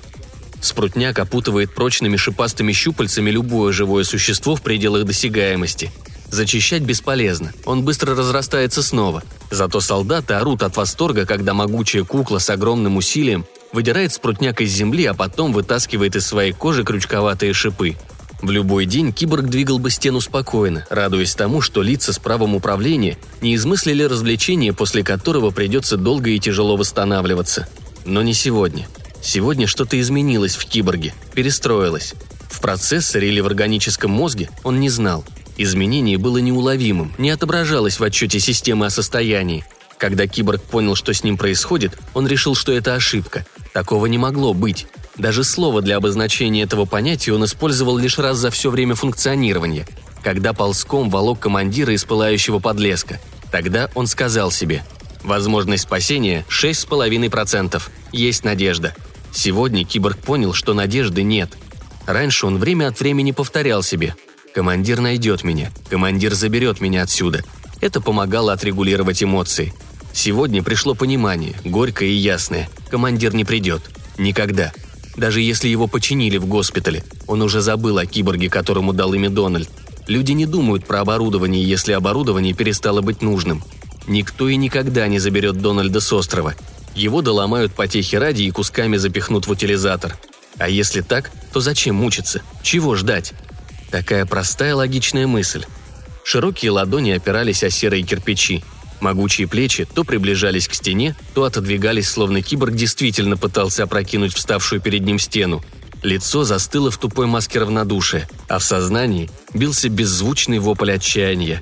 Спрутняк 0.62 1.20
опутывает 1.20 1.74
прочными 1.74 2.18
шипастыми 2.18 2.74
щупальцами 2.74 3.30
любое 3.30 3.72
живое 3.72 4.04
существо 4.04 4.56
в 4.56 4.62
пределах 4.62 5.06
досягаемости. 5.06 5.92
Зачищать 6.32 6.84
бесполезно, 6.84 7.54
он 7.66 7.84
быстро 7.84 8.16
разрастается 8.16 8.84
снова. 8.84 9.24
Зато 9.52 9.80
солдаты 9.80 10.36
орут 10.36 10.64
от 10.64 10.78
восторга, 10.78 11.26
когда 11.26 11.54
могучая 11.54 12.04
кукла 12.04 12.38
с 12.38 12.50
огромным 12.50 12.98
усилием 12.98 13.46
выдирает 13.74 14.14
спрутняк 14.14 14.62
из 14.62 14.72
земли, 14.72 15.06
а 15.06 15.14
потом 15.14 15.54
вытаскивает 15.54 16.16
из 16.16 16.26
своей 16.26 16.52
кожи 16.52 16.84
крючковатые 16.84 17.54
шипы. 17.54 17.96
В 18.42 18.52
любой 18.52 18.86
день 18.86 19.12
киборг 19.12 19.48
двигал 19.48 19.80
бы 19.80 19.90
стену 19.90 20.22
спокойно, 20.22 20.86
радуясь 20.90 21.36
тому, 21.36 21.62
что 21.62 21.82
лица 21.82 22.14
с 22.14 22.20
правом 22.20 22.56
управления 22.56 23.18
не 23.42 23.56
измыслили 23.56 24.04
развлечение, 24.04 24.74
после 24.74 25.04
которого 25.04 25.52
придется 25.52 25.98
долго 25.98 26.30
и 26.30 26.40
тяжело 26.40 26.78
восстанавливаться. 26.78 27.68
Но 28.06 28.22
не 28.22 28.34
сегодня– 28.34 28.88
Сегодня 29.22 29.68
что-то 29.68 30.00
изменилось 30.00 30.56
в 30.56 30.66
киборге, 30.66 31.14
перестроилось. 31.34 32.14
В 32.50 32.62
процессоре 32.62 33.30
или 33.30 33.42
в 33.42 33.48
органическом 33.48 34.12
мозге 34.12 34.50
он 34.64 34.80
не 34.80 34.90
знал. 34.90 35.26
Изменение 35.62 36.18
было 36.18 36.38
неуловимым, 36.38 37.14
не 37.18 37.32
отображалось 37.32 38.00
в 38.00 38.04
отчете 38.06 38.40
системы 38.40 38.86
о 38.86 38.90
состоянии. 38.90 39.66
Когда 39.98 40.26
киборг 40.26 40.64
понял, 40.64 40.96
что 40.96 41.14
с 41.14 41.22
ним 41.22 41.38
происходит, 41.38 42.00
он 42.14 42.26
решил, 42.28 42.56
что 42.56 42.72
это 42.72 42.96
ошибка. 42.96 43.46
Такого 43.74 44.06
не 44.06 44.18
могло 44.18 44.54
быть. 44.54 44.88
Даже 45.18 45.44
слово 45.44 45.82
для 45.82 45.98
обозначения 45.98 46.64
этого 46.64 46.86
понятия 46.86 47.34
он 47.34 47.44
использовал 47.44 47.98
лишь 47.98 48.18
раз 48.18 48.38
за 48.38 48.52
все 48.52 48.70
время 48.70 48.96
функционирования, 48.96 49.86
когда 50.24 50.54
ползком 50.54 51.10
волок 51.10 51.42
командира 51.42 51.94
из 51.94 52.06
пылающего 52.06 52.60
подлеска. 52.60 53.20
Тогда 53.52 53.90
он 53.96 54.08
сказал 54.08 54.52
себе 54.52 54.86
«Возможность 55.26 55.84
спасения 55.84 56.46
6,5%. 56.48 57.82
Есть 58.14 58.46
надежда». 58.46 58.96
Сегодня 59.34 59.84
киборг 59.84 60.20
понял, 60.20 60.54
что 60.54 60.74
надежды 60.74 61.22
нет. 61.22 61.52
Раньше 62.06 62.46
он 62.46 62.60
время 62.60 62.88
от 62.88 63.02
времени 63.02 63.34
повторял 63.34 63.84
себе 63.84 64.16
«Командир 64.54 65.00
найдет 65.00 65.44
меня, 65.44 65.72
командир 65.90 66.34
заберет 66.34 66.82
меня 66.82 67.04
отсюда». 67.04 67.44
Это 67.82 68.02
помогало 68.02 68.54
отрегулировать 68.54 69.24
эмоции. 69.24 69.74
Сегодня 70.14 70.62
пришло 70.64 70.96
понимание, 70.96 71.56
горькое 71.64 72.12
и 72.12 72.16
ясное. 72.16 72.70
Командир 72.90 73.34
не 73.34 73.46
придет. 73.46 73.82
Никогда. 74.18 74.74
Даже 75.16 75.42
если 75.42 75.70
его 75.70 75.88
починили 75.88 76.38
в 76.38 76.46
госпитале, 76.46 77.04
он 77.28 77.42
уже 77.42 77.62
забыл 77.62 77.98
о 77.98 78.06
киборге, 78.06 78.50
которому 78.50 78.94
дал 78.94 79.14
имя 79.14 79.30
Дональд. 79.30 79.70
Люди 80.08 80.32
не 80.32 80.46
думают 80.46 80.86
про 80.86 81.02
оборудование, 81.02 81.64
если 81.64 81.94
оборудование 81.94 82.54
перестало 82.54 83.02
быть 83.02 83.22
нужным. 83.22 83.64
Никто 84.08 84.50
и 84.50 84.56
никогда 84.56 85.08
не 85.08 85.20
заберет 85.20 85.62
Дональда 85.62 86.00
с 86.00 86.12
острова. 86.12 86.56
Его 86.96 87.22
доломают 87.22 87.74
потехи 87.74 88.16
ради 88.16 88.44
и 88.44 88.52
кусками 88.52 88.98
запихнут 88.98 89.46
в 89.46 89.52
утилизатор. 89.52 90.18
А 90.58 90.68
если 90.68 91.02
так, 91.02 91.32
то 91.54 91.62
зачем 91.62 91.96
мучиться? 91.96 92.42
Чего 92.64 92.96
ждать? 92.96 93.34
Такая 93.92 94.26
простая 94.26 94.76
логичная 94.76 95.28
мысль. 95.28 95.66
Широкие 96.24 96.72
ладони 96.72 97.12
опирались 97.12 97.64
о 97.64 97.70
серые 97.70 98.04
кирпичи. 98.04 98.64
Могучие 99.00 99.48
плечи 99.48 99.86
то 99.86 100.04
приближались 100.04 100.68
к 100.68 100.74
стене, 100.74 101.16
то 101.34 101.46
отодвигались, 101.46 102.10
словно 102.10 102.42
киборг 102.42 102.76
действительно 102.76 103.38
пытался 103.38 103.84
опрокинуть 103.84 104.34
вставшую 104.34 104.82
перед 104.82 105.04
ним 105.04 105.18
стену. 105.18 105.64
Лицо 106.04 106.44
застыло 106.44 106.92
в 106.92 106.98
тупой 106.98 107.26
маске 107.26 107.60
равнодушия, 107.60 108.30
а 108.48 108.60
в 108.60 108.64
сознании 108.64 109.30
бился 109.54 109.90
беззвучный 109.90 110.60
вопль 110.60 110.92
отчаяния. 110.92 111.62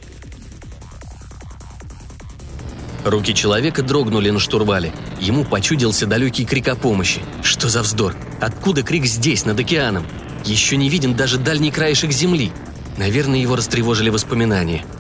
Руки 3.06 3.34
человека 3.34 3.84
дрогнули 3.84 4.32
на 4.32 4.40
штурвале. 4.40 4.92
Ему 5.22 5.46
почудился 5.46 6.06
далекий 6.08 6.46
крик 6.46 6.68
о 6.68 6.76
помощи. 6.76 7.22
Что 7.42 7.70
за 7.70 7.82
вздор? 7.82 8.16
Откуда 8.42 8.84
крик 8.84 9.06
здесь, 9.06 9.46
над 9.46 9.60
океаном? 9.60 10.06
Еще 10.48 10.78
не 10.78 10.90
виден 10.90 11.14
даже 11.14 11.38
дальний 11.38 11.72
краешек 11.72 12.12
земли. 12.12 12.52
Наверное, 12.98 13.40
его 13.40 13.56
растревожили 13.56 14.10
воспоминания– 14.10 14.84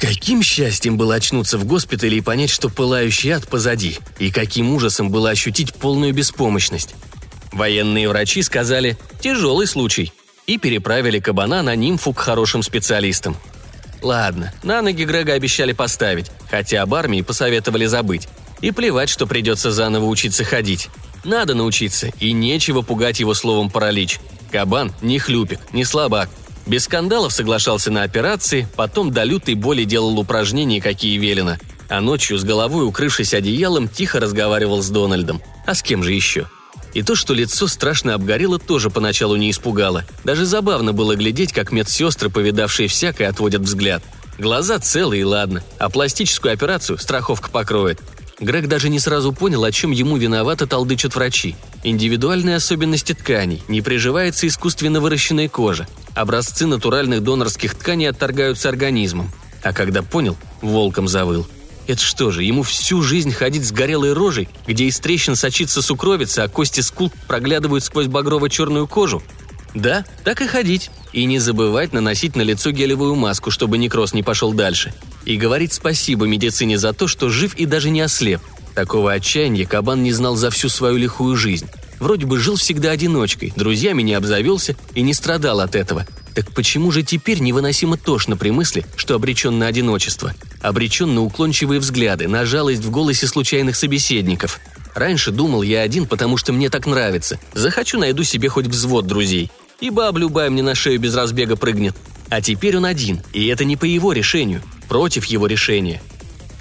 Каким 0.00 0.42
счастьем 0.42 0.96
было 0.96 1.16
очнуться 1.16 1.58
в 1.58 1.66
госпитале 1.66 2.16
и 2.16 2.20
понять, 2.22 2.48
что 2.48 2.70
пылающий 2.70 3.30
ад 3.30 3.46
позади, 3.46 3.98
и 4.18 4.30
каким 4.30 4.72
ужасом 4.72 5.10
было 5.10 5.28
ощутить 5.28 5.74
полную 5.74 6.14
беспомощность. 6.14 6.94
Военные 7.52 8.08
врачи 8.08 8.42
сказали 8.42 8.96
«тяжелый 9.20 9.66
случай» 9.66 10.12
и 10.46 10.56
переправили 10.56 11.20
кабана 11.20 11.62
на 11.62 11.76
нимфу 11.76 12.14
к 12.14 12.18
хорошим 12.18 12.62
специалистам. 12.62 13.36
Ладно, 14.00 14.54
на 14.62 14.80
ноги 14.80 15.04
Грега 15.04 15.34
обещали 15.34 15.72
поставить, 15.72 16.30
хотя 16.50 16.80
об 16.80 16.94
армии 16.94 17.20
посоветовали 17.20 17.84
забыть. 17.84 18.26
И 18.62 18.70
плевать, 18.70 19.10
что 19.10 19.26
придется 19.26 19.70
заново 19.70 20.06
учиться 20.06 20.44
ходить. 20.44 20.88
Надо 21.24 21.54
научиться, 21.54 22.10
и 22.18 22.32
нечего 22.32 22.82
пугать 22.82 23.20
его 23.20 23.34
словом 23.34 23.70
паралич. 23.70 24.20
Кабан 24.50 24.92
не 25.00 25.18
хлюпик, 25.18 25.60
не 25.72 25.84
слабак, 25.84 26.28
без 26.66 26.84
скандалов 26.84 27.32
соглашался 27.32 27.90
на 27.90 28.02
операции, 28.02 28.68
потом 28.76 29.10
до 29.10 29.24
лютой 29.24 29.54
боли 29.54 29.84
делал 29.84 30.18
упражнения, 30.18 30.80
какие 30.80 31.18
велено. 31.18 31.56
А 31.88 32.00
ночью, 32.00 32.38
с 32.38 32.44
головой 32.44 32.86
укрывшись 32.86 33.34
одеялом, 33.34 33.88
тихо 33.88 34.20
разговаривал 34.20 34.82
с 34.82 34.88
Дональдом. 34.88 35.42
А 35.66 35.74
с 35.74 35.82
кем 35.82 36.04
же 36.04 36.12
еще? 36.12 36.48
И 36.94 37.02
то, 37.02 37.14
что 37.14 37.34
лицо 37.34 37.66
страшно 37.66 38.14
обгорело, 38.14 38.58
тоже 38.58 38.90
поначалу 38.90 39.36
не 39.36 39.50
испугало. 39.50 40.04
Даже 40.24 40.44
забавно 40.44 40.92
было 40.92 41.16
глядеть, 41.16 41.52
как 41.52 41.72
медсестры, 41.72 42.30
повидавшие 42.30 42.88
всякое, 42.88 43.28
отводят 43.28 43.62
взгляд. 43.62 44.02
Глаза 44.38 44.78
целые, 44.78 45.24
ладно, 45.24 45.62
а 45.78 45.90
пластическую 45.90 46.52
операцию 46.54 46.98
страховка 46.98 47.50
покроет. 47.50 48.00
Грег 48.40 48.68
даже 48.68 48.88
не 48.88 48.98
сразу 48.98 49.32
понял, 49.32 49.64
о 49.64 49.70
чем 49.70 49.90
ему 49.90 50.16
виноваты 50.16 50.66
толдычат 50.66 51.14
врачи. 51.14 51.56
Индивидуальные 51.84 52.56
особенности 52.56 53.12
тканей, 53.12 53.62
не 53.68 53.82
приживается 53.82 54.46
искусственно 54.46 55.00
выращенная 55.00 55.48
кожа. 55.48 55.86
Образцы 56.14 56.66
натуральных 56.66 57.22
донорских 57.22 57.74
тканей 57.74 58.08
отторгаются 58.08 58.70
организмом. 58.70 59.30
А 59.62 59.74
когда 59.74 60.02
понял, 60.02 60.38
волком 60.62 61.06
завыл. 61.06 61.46
Это 61.86 62.00
что 62.02 62.30
же, 62.30 62.42
ему 62.42 62.62
всю 62.62 63.02
жизнь 63.02 63.32
ходить 63.32 63.66
с 63.66 63.72
горелой 63.72 64.14
рожей, 64.14 64.48
где 64.66 64.84
из 64.84 64.98
трещин 65.00 65.36
сочится 65.36 65.82
сукровица, 65.82 66.44
а 66.44 66.48
кости 66.48 66.80
скул 66.80 67.12
проглядывают 67.26 67.84
сквозь 67.84 68.06
багрово-черную 68.06 68.86
кожу? 68.86 69.22
Да, 69.74 70.04
так 70.24 70.40
и 70.40 70.46
ходить. 70.46 70.90
И 71.12 71.24
не 71.24 71.38
забывать 71.38 71.92
наносить 71.92 72.36
на 72.36 72.42
лицо 72.42 72.70
гелевую 72.70 73.16
маску, 73.16 73.50
чтобы 73.50 73.76
некроз 73.76 74.14
не 74.14 74.22
пошел 74.22 74.52
дальше. 74.52 74.94
И 75.24 75.36
говорить 75.36 75.72
спасибо 75.72 76.26
медицине 76.26 76.78
за 76.78 76.92
то, 76.92 77.06
что 77.06 77.28
жив 77.28 77.54
и 77.54 77.66
даже 77.66 77.90
не 77.90 78.00
ослеп. 78.00 78.40
Такого 78.74 79.12
отчаяния 79.12 79.66
Кабан 79.66 80.02
не 80.02 80.12
знал 80.12 80.36
за 80.36 80.50
всю 80.50 80.68
свою 80.68 80.96
лихую 80.96 81.36
жизнь. 81.36 81.68
Вроде 81.98 82.24
бы 82.24 82.38
жил 82.38 82.56
всегда 82.56 82.92
одиночкой, 82.92 83.52
друзьями 83.54 84.02
не 84.02 84.14
обзавелся 84.14 84.74
и 84.94 85.02
не 85.02 85.12
страдал 85.12 85.60
от 85.60 85.74
этого. 85.74 86.06
Так 86.34 86.52
почему 86.52 86.90
же 86.92 87.02
теперь 87.02 87.40
невыносимо 87.40 87.98
тошно 87.98 88.36
при 88.36 88.50
мысли, 88.50 88.86
что 88.96 89.14
обречен 89.14 89.58
на 89.58 89.66
одиночество? 89.66 90.34
Обречен 90.62 91.14
на 91.14 91.22
уклончивые 91.22 91.80
взгляды, 91.80 92.28
на 92.28 92.46
жалость 92.46 92.82
в 92.82 92.90
голосе 92.90 93.26
случайных 93.26 93.76
собеседников. 93.76 94.60
Раньше 94.94 95.30
думал 95.30 95.62
я 95.62 95.82
один, 95.82 96.06
потому 96.06 96.36
что 96.36 96.52
мне 96.52 96.70
так 96.70 96.86
нравится. 96.86 97.38
Захочу, 97.52 97.98
найду 97.98 98.22
себе 98.24 98.48
хоть 98.48 98.66
взвод 98.66 99.06
друзей. 99.06 99.50
И 99.80 99.90
баб 99.90 100.16
любая 100.16 100.50
мне 100.50 100.62
на 100.62 100.74
шею 100.74 101.00
без 101.00 101.14
разбега 101.14 101.56
прыгнет. 101.56 101.96
А 102.28 102.40
теперь 102.40 102.76
он 102.76 102.84
один, 102.84 103.20
и 103.32 103.46
это 103.48 103.64
не 103.64 103.76
по 103.76 103.84
его 103.84 104.12
решению, 104.12 104.62
против 104.90 105.26
его 105.26 105.46
решения. 105.46 106.02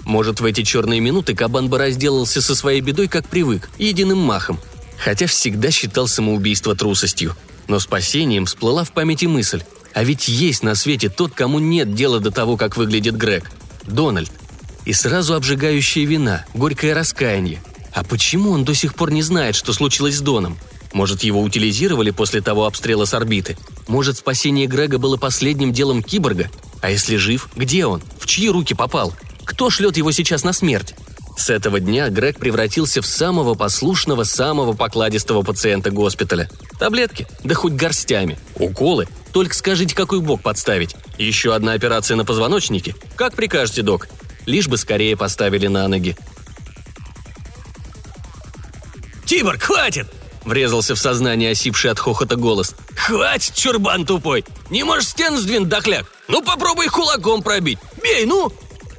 Может, 0.05 0.39
в 0.39 0.45
эти 0.45 0.62
черные 0.62 1.00
минуты 1.00 1.33
кабан 1.33 1.67
бы 1.67 1.79
разделался 1.79 2.43
со 2.43 2.53
своей 2.53 2.79
бедой, 2.79 3.07
как 3.07 3.27
привык, 3.27 3.71
единым 3.79 4.19
махом. 4.19 4.59
Хотя 5.03 5.25
всегда 5.25 5.71
считал 5.71 6.07
самоубийство 6.07 6.75
трусостью. 6.75 7.36
Но 7.67 7.79
спасением 7.79 8.45
всплыла 8.45 8.83
в 8.83 8.91
памяти 8.91 9.25
мысль. 9.25 9.63
А 9.95 10.03
ведь 10.03 10.27
есть 10.27 10.62
на 10.62 10.75
свете 10.75 11.09
тот, 11.09 11.33
кому 11.33 11.57
нет 11.57 11.95
дела 11.95 12.19
до 12.19 12.29
того, 12.29 12.55
как 12.55 12.77
выглядит 12.77 13.17
Грег. 13.17 13.50
Дональд. 13.88 14.31
И 14.86 14.93
сразу 14.93 15.33
обжигающая 15.33 16.05
вина, 16.05 16.45
горькое 16.53 16.93
раскаяние. 16.93 17.63
А 17.93 18.03
почему 18.03 18.51
он 18.51 18.63
до 18.63 18.75
сих 18.75 18.93
пор 18.93 19.09
не 19.09 19.24
знает, 19.24 19.55
что 19.55 19.74
случилось 19.74 20.17
с 20.17 20.21
Доном? 20.21 20.59
Может, 20.93 21.24
его 21.24 21.41
утилизировали 21.41 22.12
после 22.12 22.41
того 22.41 22.67
обстрела 22.67 23.05
с 23.05 23.13
орбиты? 23.15 23.57
Может, 23.88 24.19
спасение 24.19 24.67
Грега 24.67 25.00
было 25.00 25.17
последним 25.17 25.74
делом 25.74 26.03
киборга? 26.03 26.51
А 26.81 26.89
если 26.89 27.17
жив, 27.17 27.50
где 27.55 27.86
он? 27.86 28.01
В 28.19 28.25
чьи 28.25 28.50
руки 28.50 28.74
попал? 28.74 29.13
Кто 29.43 29.69
шлет 29.69 29.98
его 29.98 30.12
сейчас 30.12 30.43
на 30.43 30.53
смерть? 30.53 30.95
С 31.38 31.50
этого 31.50 31.79
дня 31.79 32.09
Грег 32.09 32.38
превратился 32.38 33.01
в 33.01 33.05
самого 33.05 33.53
послушного, 33.53 34.24
самого 34.24 34.74
покладистого 34.74 35.41
пациента 35.41 35.89
госпиталя. 35.89 36.50
Таблетки? 36.77 37.27
Да 37.43 37.55
хоть 37.55 37.74
горстями. 37.74 38.38
Уколы? 38.55 39.07
Только 39.31 39.55
скажите, 39.55 39.95
какой 39.95 40.19
бок 40.19 40.41
подставить. 40.41 40.95
Еще 41.17 41.53
одна 41.53 41.74
операция 41.74 42.17
на 42.17 42.25
позвоночнике? 42.25 42.95
Как 43.15 43.36
прикажете, 43.36 43.81
док? 43.81 44.07
Лишь 44.45 44.67
бы 44.67 44.77
скорее 44.77 45.15
поставили 45.15 45.67
на 45.67 45.88
ноги. 45.88 46.17
«Киборг, 49.25 49.62
хватит!» 49.62 50.07
Врезался 50.46 50.96
в 50.96 51.00
сознание 51.00 51.51
осипший 51.51 51.91
от 51.91 52.00
хохота 52.00 52.36
голос. 52.36 52.75
«Хватит, 52.96 53.53
чурбан 53.55 54.05
тупой! 54.05 54.46
Не 54.69 54.84
можешь 54.84 55.10
стену 55.10 55.38
сдвинуть, 55.38 55.69
дохляк! 55.69 56.05
Ну 56.27 56.41
попробуй 56.41 56.88
кулаком 56.88 57.41
пробить! 57.43 57.79
Бей, 58.01 58.25
ну!» 58.25 58.51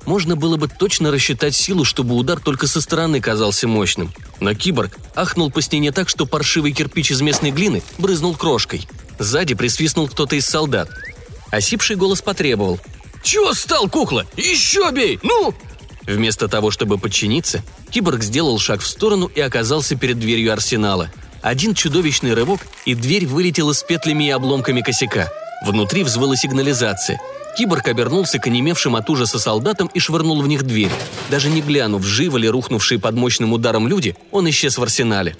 Можно 0.06 0.34
было 0.34 0.56
бы 0.56 0.66
точно 0.66 1.10
рассчитать 1.10 1.54
силу, 1.54 1.84
чтобы 1.84 2.14
удар 2.14 2.40
только 2.40 2.66
со 2.66 2.80
стороны 2.80 3.20
казался 3.20 3.68
мощным. 3.68 4.12
Но 4.40 4.54
киборг 4.54 4.96
ахнул 5.14 5.50
по 5.50 5.60
стене 5.62 5.92
так, 5.92 6.08
что 6.08 6.26
паршивый 6.26 6.72
кирпич 6.72 7.10
из 7.10 7.20
местной 7.20 7.50
глины 7.50 7.82
брызнул 7.98 8.34
крошкой. 8.34 8.88
Сзади 9.18 9.54
присвистнул 9.54 10.08
кто-то 10.08 10.36
из 10.36 10.46
солдат. 10.46 10.90
Осипший 11.50 11.96
голос 11.96 12.22
потребовал. 12.22 12.80
«Чего 13.22 13.52
стал, 13.52 13.88
кукла? 13.88 14.26
Еще 14.36 14.90
бей! 14.92 15.18
Ну!» 15.22 15.54
Вместо 16.02 16.48
того, 16.48 16.70
чтобы 16.70 16.98
подчиниться, 16.98 17.62
киборг 17.90 18.22
сделал 18.22 18.58
шаг 18.58 18.80
в 18.80 18.86
сторону 18.86 19.26
и 19.26 19.40
оказался 19.40 19.96
перед 19.96 20.18
дверью 20.18 20.52
арсенала. 20.52 21.10
Один 21.42 21.74
чудовищный 21.74 22.34
рывок, 22.34 22.60
и 22.84 22.94
дверь 22.94 23.26
вылетела 23.26 23.72
с 23.72 23.82
петлями 23.82 24.24
и 24.24 24.30
обломками 24.30 24.82
косяка. 24.82 25.28
Внутри 25.64 26.04
взвыла 26.04 26.36
сигнализация. 26.36 27.20
Киборг 27.56 27.88
обернулся 27.88 28.38
к 28.38 28.46
онемевшим 28.46 28.94
от 28.94 29.08
ужаса 29.10 29.38
солдатам 29.38 29.90
и 29.92 29.98
швырнул 29.98 30.40
в 30.42 30.48
них 30.48 30.62
дверь. 30.62 30.92
Даже 31.30 31.48
не 31.48 31.62
глянув, 31.62 32.04
живы 32.04 32.40
ли 32.40 32.48
рухнувшие 32.48 33.00
под 33.00 33.14
мощным 33.16 33.52
ударом 33.52 33.88
люди, 33.88 34.16
он 34.30 34.48
исчез 34.50 34.78
в 34.78 34.82
арсенале. 34.82 35.36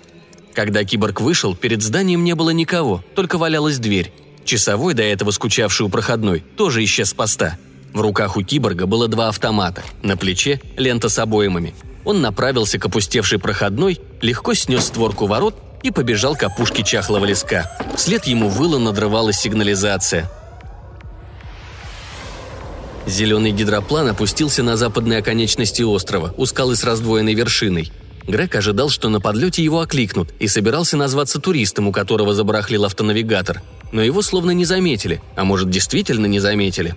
Когда 0.54 0.85
киборг 0.85 1.21
вышел, 1.21 1.54
перед 1.54 1.83
зданием 1.83 2.25
не 2.25 2.35
было 2.35 2.50
никого, 2.50 3.04
только 3.14 3.38
валялась 3.38 3.78
дверь. 3.78 4.12
Часовой, 4.45 4.95
до 4.95 5.02
этого 5.02 5.30
скучавший 5.30 5.87
у 5.87 5.88
проходной, 5.90 6.42
тоже 6.57 6.83
исчез 6.83 7.11
с 7.11 7.14
поста. 7.14 7.57
В 7.92 8.00
руках 8.00 8.37
у 8.37 8.42
киборга 8.42 8.87
было 8.87 9.07
два 9.07 9.28
автомата, 9.28 9.83
на 10.02 10.16
плече 10.16 10.61
лента 10.76 11.09
с 11.09 11.19
обоймами. 11.19 11.75
Он 12.04 12.21
направился 12.21 12.78
к 12.78 12.87
опустевшей 12.87 13.38
проходной, 13.38 14.00
легко 14.23 14.54
снес 14.54 14.87
створку 14.87 15.26
ворот 15.26 15.70
и 15.82 15.90
побежал 15.90 16.37
к 16.37 16.42
опушке 16.42 16.82
чахлого 16.82 17.25
леска. 17.25 17.70
Вслед 17.96 18.25
ему 18.26 18.49
выла 18.49 18.78
надрывалась 18.78 19.38
сигнализация. 19.38 20.30
Зеленый 23.06 23.52
гидроплан 23.52 24.08
опустился 24.08 24.62
на 24.62 24.76
западной 24.76 25.18
оконечности 25.18 25.82
острова, 25.82 26.32
у 26.37 26.46
скалы 26.46 26.76
с 26.76 26.84
раздвоенной 26.84 27.34
вершиной. 27.34 27.92
Грег 28.28 28.54
ожидал, 28.54 28.90
что 28.90 29.08
на 29.08 29.20
подлете 29.20 29.64
его 29.64 29.80
окликнут, 29.80 30.30
и 30.38 30.46
собирался 30.46 30.96
назваться 30.96 31.40
туристом, 31.40 31.88
у 31.88 31.92
которого 31.92 32.34
забарахлил 32.34 32.84
автонавигатор. 32.84 33.62
Но 33.90 34.02
его 34.02 34.22
словно 34.22 34.52
не 34.52 34.64
заметили, 34.64 35.20
а 35.34 35.44
может 35.44 35.70
действительно 35.70 36.26
не 36.26 36.38
заметили. 36.38 36.94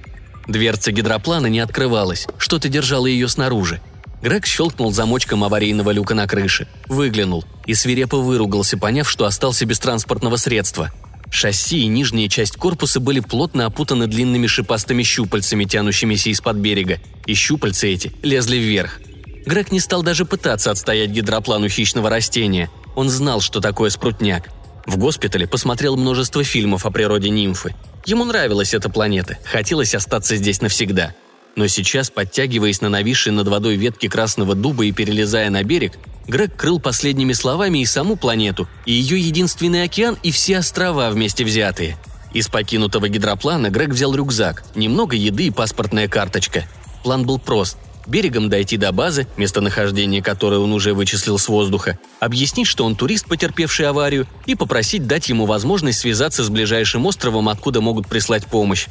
Дверца 0.47 0.91
гидроплана 0.91 1.47
не 1.47 1.59
открывалась, 1.59 2.27
что-то 2.37 2.69
держало 2.69 3.07
ее 3.07 3.27
снаружи. 3.27 3.81
Грег 4.23 4.45
щелкнул 4.45 4.93
замочком 4.93 5.43
аварийного 5.43 5.91
люка 5.91 6.15
на 6.15 6.25
крыше, 6.27 6.65
выглянул 6.87 7.43
и 7.65 7.73
свирепо 7.73 8.19
выругался, 8.19 8.77
поняв, 8.77 9.09
что 9.09 9.25
остался 9.25 9.65
без 9.65 9.79
транспортного 9.79 10.37
средства. 10.37 10.93
Шасси 11.29 11.81
и 11.81 11.87
нижняя 11.87 12.29
часть 12.29 12.55
корпуса 12.55 13.01
были 13.01 13.19
плотно 13.19 13.65
опутаны 13.65 14.07
длинными 14.07 14.47
шипастыми 14.47 15.03
щупальцами, 15.03 15.65
тянущимися 15.65 16.29
из-под 16.29 16.55
берега, 16.55 16.99
и 17.25 17.33
щупальца 17.33 17.87
эти 17.87 18.13
лезли 18.21 18.55
вверх. 18.55 19.01
Грег 19.45 19.73
не 19.73 19.81
стал 19.81 20.03
даже 20.03 20.23
пытаться 20.23 20.71
отстоять 20.71 21.09
гидроплан 21.09 21.63
у 21.63 21.67
хищного 21.67 22.09
растения. 22.09 22.69
Он 22.95 23.09
знал, 23.09 23.41
что 23.41 23.59
такое 23.59 23.89
спрутняк. 23.89 24.47
В 24.85 24.97
госпитале 24.97 25.47
посмотрел 25.47 25.97
множество 25.97 26.45
фильмов 26.45 26.85
о 26.85 26.91
природе 26.91 27.29
нимфы. 27.29 27.75
Ему 28.05 28.23
нравилась 28.23 28.73
эта 28.73 28.89
планета, 28.89 29.37
хотелось 29.43 29.93
остаться 29.93 30.37
здесь 30.37 30.61
навсегда. 30.61 31.13
Но 31.55 31.67
сейчас, 31.67 32.09
подтягиваясь 32.09 32.81
на 32.81 32.89
нависшей 32.89 33.31
над 33.31 33.47
водой 33.47 33.75
ветке 33.75 34.09
красного 34.09 34.55
дуба 34.55 34.85
и 34.85 34.91
перелезая 34.91 35.49
на 35.49 35.63
берег, 35.63 35.93
Грег 36.27 36.55
крыл 36.55 36.79
последними 36.79 37.33
словами 37.33 37.79
и 37.79 37.85
саму 37.85 38.15
планету, 38.15 38.67
и 38.85 38.93
ее 38.93 39.19
единственный 39.19 39.83
океан, 39.83 40.17
и 40.23 40.31
все 40.31 40.59
острова 40.59 41.09
вместе 41.09 41.43
взятые. 41.43 41.97
Из 42.33 42.47
покинутого 42.47 43.09
гидроплана 43.09 43.69
Грег 43.69 43.89
взял 43.89 44.15
рюкзак, 44.15 44.63
немного 44.73 45.15
еды 45.15 45.47
и 45.47 45.51
паспортная 45.51 46.07
карточка. 46.07 46.63
План 47.03 47.25
был 47.25 47.39
прост– 47.39 47.77
берегом 48.07 48.49
дойти 48.49 48.77
до 48.77 48.91
базы, 48.91 49.27
местонахождение 49.37 50.21
которой 50.21 50.59
он 50.59 50.71
уже 50.73 50.93
вычислил 50.93 51.37
с 51.37 51.47
воздуха, 51.47 51.97
объяснить, 52.19 52.67
что 52.67 52.85
он 52.85 52.95
турист, 52.95 53.27
потерпевший 53.27 53.87
аварию, 53.87 54.27
и 54.45 54.55
попросить 54.55 55.07
дать 55.07 55.29
ему 55.29 55.45
возможность 55.45 55.99
связаться 55.99 56.43
с 56.43 56.49
ближайшим 56.49 57.05
островом, 57.05 57.49
откуда 57.49 57.81
могут 57.81 58.07
прислать 58.07 58.45
помощь. 58.45 58.87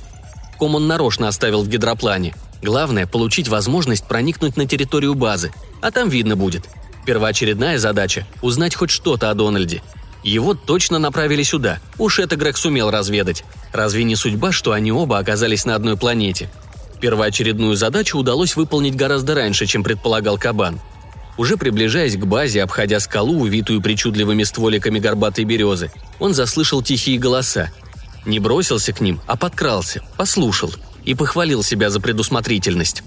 Ком 0.59 0.75
он 0.75 0.87
нарочно 0.87 1.28
оставил 1.28 1.62
в 1.62 1.69
гидроплане. 1.69 2.35
Главное– 2.62 3.07
получить 3.09 3.49
возможность 3.49 4.07
проникнуть 4.07 4.57
на 4.57 4.66
территорию 4.66 5.14
базы, 5.14 5.52
а 5.81 5.90
там 5.90 6.09
видно 6.09 6.37
будет. 6.37 6.69
Первоочередная 7.04 7.78
задача– 7.78 8.26
узнать 8.42 8.75
хоть 8.75 8.90
что-то 8.90 9.31
о 9.31 9.35
Дональде. 9.35 9.83
Его 10.23 10.54
точно 10.54 10.99
направили 10.99 11.42
сюда, 11.42 11.81
уж 11.99 12.21
это 12.21 12.37
Грег 12.37 12.57
сумел 12.57 12.90
разведать. 12.90 13.45
Разве 13.73 14.04
не 14.04 14.14
судьба, 14.14 14.52
что 14.52 14.73
они 14.73 14.92
оба 14.92 15.19
оказались 15.19 15.64
на 15.64 15.75
одной 15.75 15.97
планете– 15.97 16.49
Первоочередную 17.02 17.75
задачу 17.75 18.16
удалось 18.16 18.54
выполнить 18.54 18.95
гораздо 18.95 19.35
раньше, 19.35 19.66
чем 19.66 19.83
предполагал 19.83 20.38
Кабан. 20.38 20.81
Уже 21.37 21.57
приближаясь 21.57 22.16
к 22.16 22.25
базе, 22.25 22.62
обходя 22.62 23.01
скалу, 23.01 23.40
увитую 23.40 23.83
причудливыми 23.83 24.44
стволиками 24.44 25.01
горбатой 25.01 25.44
березы, 25.44 25.90
он 26.20 26.33
заслышал 26.33 26.81
тихие 26.81 27.18
голоса. 27.18 27.72
Не 28.25 28.38
бросился 28.38 28.92
к 28.92 29.01
ним, 29.01 29.20
а 29.27 29.37
подкрался, 29.37 30.01
послушал 30.16 30.72
и 31.05 31.15
похвалил 31.15 31.62
себя 31.62 31.91
за 31.91 32.01
предусмотрительность. 32.01 33.03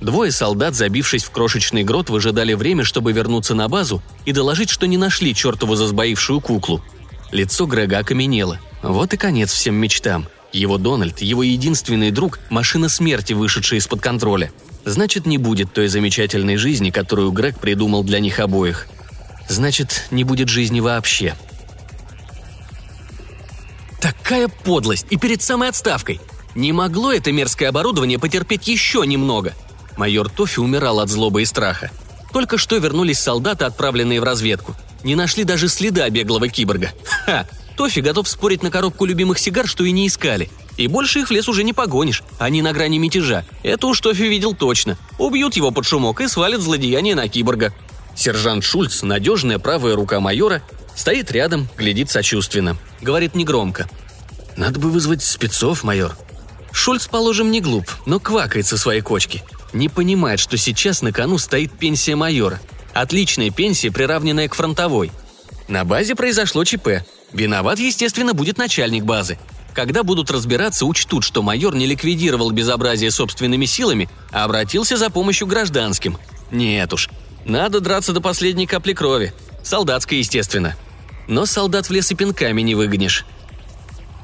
Двое 0.00 0.30
солдат, 0.30 0.74
забившись 0.74 1.24
в 1.24 1.30
крошечный 1.30 1.82
грот, 1.82 2.08
выжидали 2.08 2.54
время, 2.54 2.84
чтобы 2.84 3.12
вернуться 3.12 3.54
на 3.54 3.68
базу 3.68 4.02
и 4.24 4.32
доложить, 4.32 4.70
что 4.70 4.86
не 4.86 4.96
нашли 4.96 5.34
чертову 5.34 5.74
засбоившую 5.74 6.40
куклу. 6.40 6.82
Лицо 7.32 7.66
Грега 7.66 7.98
окаменело. 7.98 8.60
Вот 8.82 9.12
и 9.12 9.16
конец 9.16 9.52
всем 9.52 9.74
мечтам– 9.74 10.28
его 10.52 10.78
Дональд, 10.78 11.20
его 11.20 11.42
единственный 11.42 12.10
друг– 12.10 12.38
машина 12.50 12.88
смерти, 12.88 13.34
вышедшая 13.34 13.80
из-под 13.80 14.00
контроля. 14.00 14.50
Значит, 14.84 15.26
не 15.26 15.36
будет 15.36 15.72
той 15.72 15.88
замечательной 15.88 16.56
жизни, 16.56 16.90
которую 16.90 17.30
Грег 17.32 17.58
придумал 17.58 18.02
для 18.02 18.20
них 18.20 18.38
обоих. 18.38 18.86
Значит, 19.48 20.06
не 20.10 20.24
будет 20.24 20.48
жизни 20.48 20.80
вообще. 20.80 21.34
Такая 24.00 24.48
подлость! 24.48 25.06
И 25.10 25.18
перед 25.18 25.42
самой 25.42 25.68
отставкой! 25.68 26.20
Не 26.58 26.72
могло 26.72 27.12
это 27.12 27.30
мерзкое 27.30 27.68
оборудование 27.68 28.18
потерпеть 28.18 28.66
еще 28.66 29.06
немного. 29.06 29.54
Майор 29.96 30.28
Тофи 30.28 30.58
умирал 30.58 30.98
от 30.98 31.08
злобы 31.08 31.42
и 31.42 31.44
страха. 31.44 31.92
Только 32.32 32.58
что 32.58 32.76
вернулись 32.78 33.20
солдаты, 33.20 33.64
отправленные 33.64 34.20
в 34.20 34.24
разведку. 34.24 34.74
Не 35.04 35.14
нашли 35.14 35.44
даже 35.44 35.68
следа 35.68 36.10
беглого 36.10 36.48
киборга. 36.48 36.90
Ха! 37.26 37.46
Тофи 37.76 38.00
готов 38.00 38.28
спорить 38.28 38.64
на 38.64 38.72
коробку 38.72 39.04
любимых 39.04 39.38
сигар, 39.38 39.68
что 39.68 39.84
и 39.84 39.92
не 39.92 40.08
искали. 40.08 40.50
И 40.76 40.88
больше 40.88 41.20
их 41.20 41.28
в 41.28 41.30
лес 41.30 41.48
уже 41.48 41.62
не 41.62 41.72
погонишь, 41.72 42.24
они 42.40 42.60
на 42.60 42.72
грани 42.72 42.98
мятежа. 42.98 43.44
Это 43.62 43.86
уж 43.86 44.00
Тофи 44.00 44.24
видел 44.24 44.52
точно. 44.52 44.98
Убьют 45.16 45.54
его 45.54 45.70
под 45.70 45.86
шумок 45.86 46.20
и 46.20 46.26
свалят 46.26 46.60
злодеяние 46.60 47.14
на 47.14 47.28
киборга. 47.28 47.72
Сержант 48.16 48.64
Шульц, 48.64 49.02
надежная 49.02 49.60
правая 49.60 49.94
рука 49.94 50.18
майора, 50.18 50.60
стоит 50.96 51.30
рядом, 51.30 51.68
глядит 51.76 52.10
сочувственно. 52.10 52.76
Говорит 53.00 53.36
негромко. 53.36 53.88
«Надо 54.56 54.80
бы 54.80 54.90
вызвать 54.90 55.22
спецов, 55.22 55.84
майор». 55.84 56.16
Шульц, 56.72 57.06
положим, 57.06 57.50
не 57.50 57.60
глуп, 57.60 57.90
но 58.06 58.20
квакает 58.20 58.66
со 58.66 58.76
своей 58.78 59.00
кочки. 59.00 59.42
Не 59.72 59.88
понимает, 59.88 60.40
что 60.40 60.56
сейчас 60.56 61.02
на 61.02 61.12
кону 61.12 61.38
стоит 61.38 61.72
пенсия 61.72 62.16
майора. 62.16 62.60
Отличная 62.94 63.50
пенсия, 63.50 63.90
приравненная 63.90 64.48
к 64.48 64.54
фронтовой. 64.54 65.10
На 65.68 65.84
базе 65.84 66.14
произошло 66.14 66.64
ЧП. 66.64 67.04
Виноват, 67.32 67.78
естественно, 67.78 68.32
будет 68.32 68.58
начальник 68.58 69.04
базы. 69.04 69.38
Когда 69.74 70.02
будут 70.02 70.30
разбираться, 70.30 70.86
учтут, 70.86 71.24
что 71.24 71.42
майор 71.42 71.74
не 71.74 71.86
ликвидировал 71.86 72.50
безобразие 72.50 73.10
собственными 73.10 73.66
силами, 73.66 74.08
а 74.32 74.44
обратился 74.44 74.96
за 74.96 75.10
помощью 75.10 75.46
гражданским. 75.46 76.18
Нет 76.50 76.92
уж, 76.92 77.10
надо 77.44 77.80
драться 77.80 78.12
до 78.12 78.20
последней 78.20 78.66
капли 78.66 78.92
крови. 78.92 79.34
Солдатской, 79.62 80.18
естественно. 80.18 80.74
Но 81.28 81.46
солдат 81.46 81.88
в 81.88 81.92
лес 81.92 82.10
и 82.10 82.14
пинками 82.14 82.62
не 82.62 82.74
выгонишь. 82.74 83.24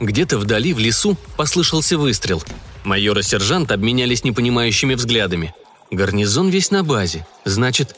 Где-то 0.01 0.39
вдали, 0.39 0.73
в 0.73 0.79
лесу, 0.79 1.17
послышался 1.37 1.97
выстрел. 1.99 2.43
Майор 2.85 3.19
и 3.19 3.23
сержант 3.23 3.73
обменялись 3.73 4.25
непонимающими 4.25 4.95
взглядами. 4.95 5.55
Гарнизон 5.91 6.49
весь 6.49 6.71
на 6.71 6.85
базе. 6.85 7.27
Значит, 7.45 7.97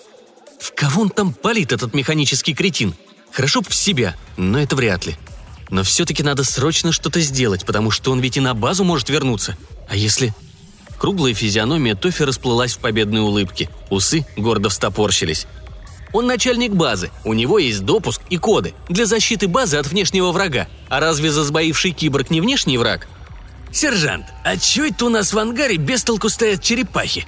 в 0.61 0.73
кого 0.75 1.03
он 1.03 1.11
там 1.11 1.33
палит, 1.33 1.73
этот 1.73 1.95
механический 1.95 2.55
кретин? 2.55 2.95
Хорошо 3.33 3.61
б 3.61 3.69
в 3.69 3.75
себя, 3.75 4.15
но 4.37 4.59
это 4.61 4.77
вряд 4.77 5.07
ли. 5.07 5.17
Но 5.71 5.83
все-таки 5.83 6.23
надо 6.23 6.45
срочно 6.45 6.93
что-то 6.93 7.21
сделать, 7.21 7.65
потому 7.67 7.91
что 7.91 8.13
он 8.13 8.21
ведь 8.21 8.37
и 8.37 8.41
на 8.41 8.55
базу 8.55 8.85
может 8.85 9.09
вернуться. 9.09 9.57
А 9.89 9.97
если... 9.97 10.35
Круглая 10.99 11.35
физиономия 11.35 11.95
Тофи 11.95 12.23
расплылась 12.23 12.73
в 12.73 12.79
победной 12.79 13.21
улыбке. 13.21 13.69
Усы 13.91 14.25
гордо 14.35 14.71
встопорщились. 14.71 15.47
Он 16.17 16.27
начальник 16.27 16.73
базы, 16.73 17.11
у 17.25 17.35
него 17.35 17.59
есть 17.59 17.85
допуск 17.85 18.23
и 18.31 18.39
коды 18.39 18.73
для 18.89 19.05
защиты 19.05 19.49
базы 19.49 19.77
от 19.77 19.87
внешнего 19.87 20.33
врага. 20.33 20.67
А 20.89 20.99
разве 20.99 21.31
засбоивший 21.31 21.91
киборг 21.91 22.31
не 22.31 22.41
внешний 22.41 22.79
враг? 22.79 23.07
«Сержант, 23.71 24.25
а 24.43 24.57
чё 24.57 24.87
это 24.87 25.05
у 25.05 25.09
нас 25.11 25.35
в 25.35 25.39
ангаре 25.39 25.77
без 25.77 26.05
толку 26.05 26.31
стоят 26.31 26.63
черепахи?» 26.63 27.27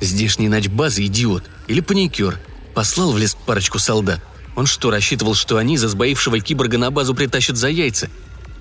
Здешний 0.00 0.48
базы 0.68 1.06
идиот 1.06 1.42
или 1.66 1.80
паникер– 1.80 2.38
Послал 2.74 3.10
в 3.10 3.18
лес 3.18 3.36
парочку 3.44 3.80
солдат. 3.80 4.20
Он 4.54 4.66
что, 4.66 4.92
рассчитывал, 4.92 5.34
что 5.34 5.56
они 5.56 5.76
за 5.76 5.88
сбоившего 5.88 6.38
киборга 6.38 6.78
на 6.78 6.92
базу 6.92 7.16
притащат 7.16 7.56
за 7.56 7.68
яйца? 7.68 8.10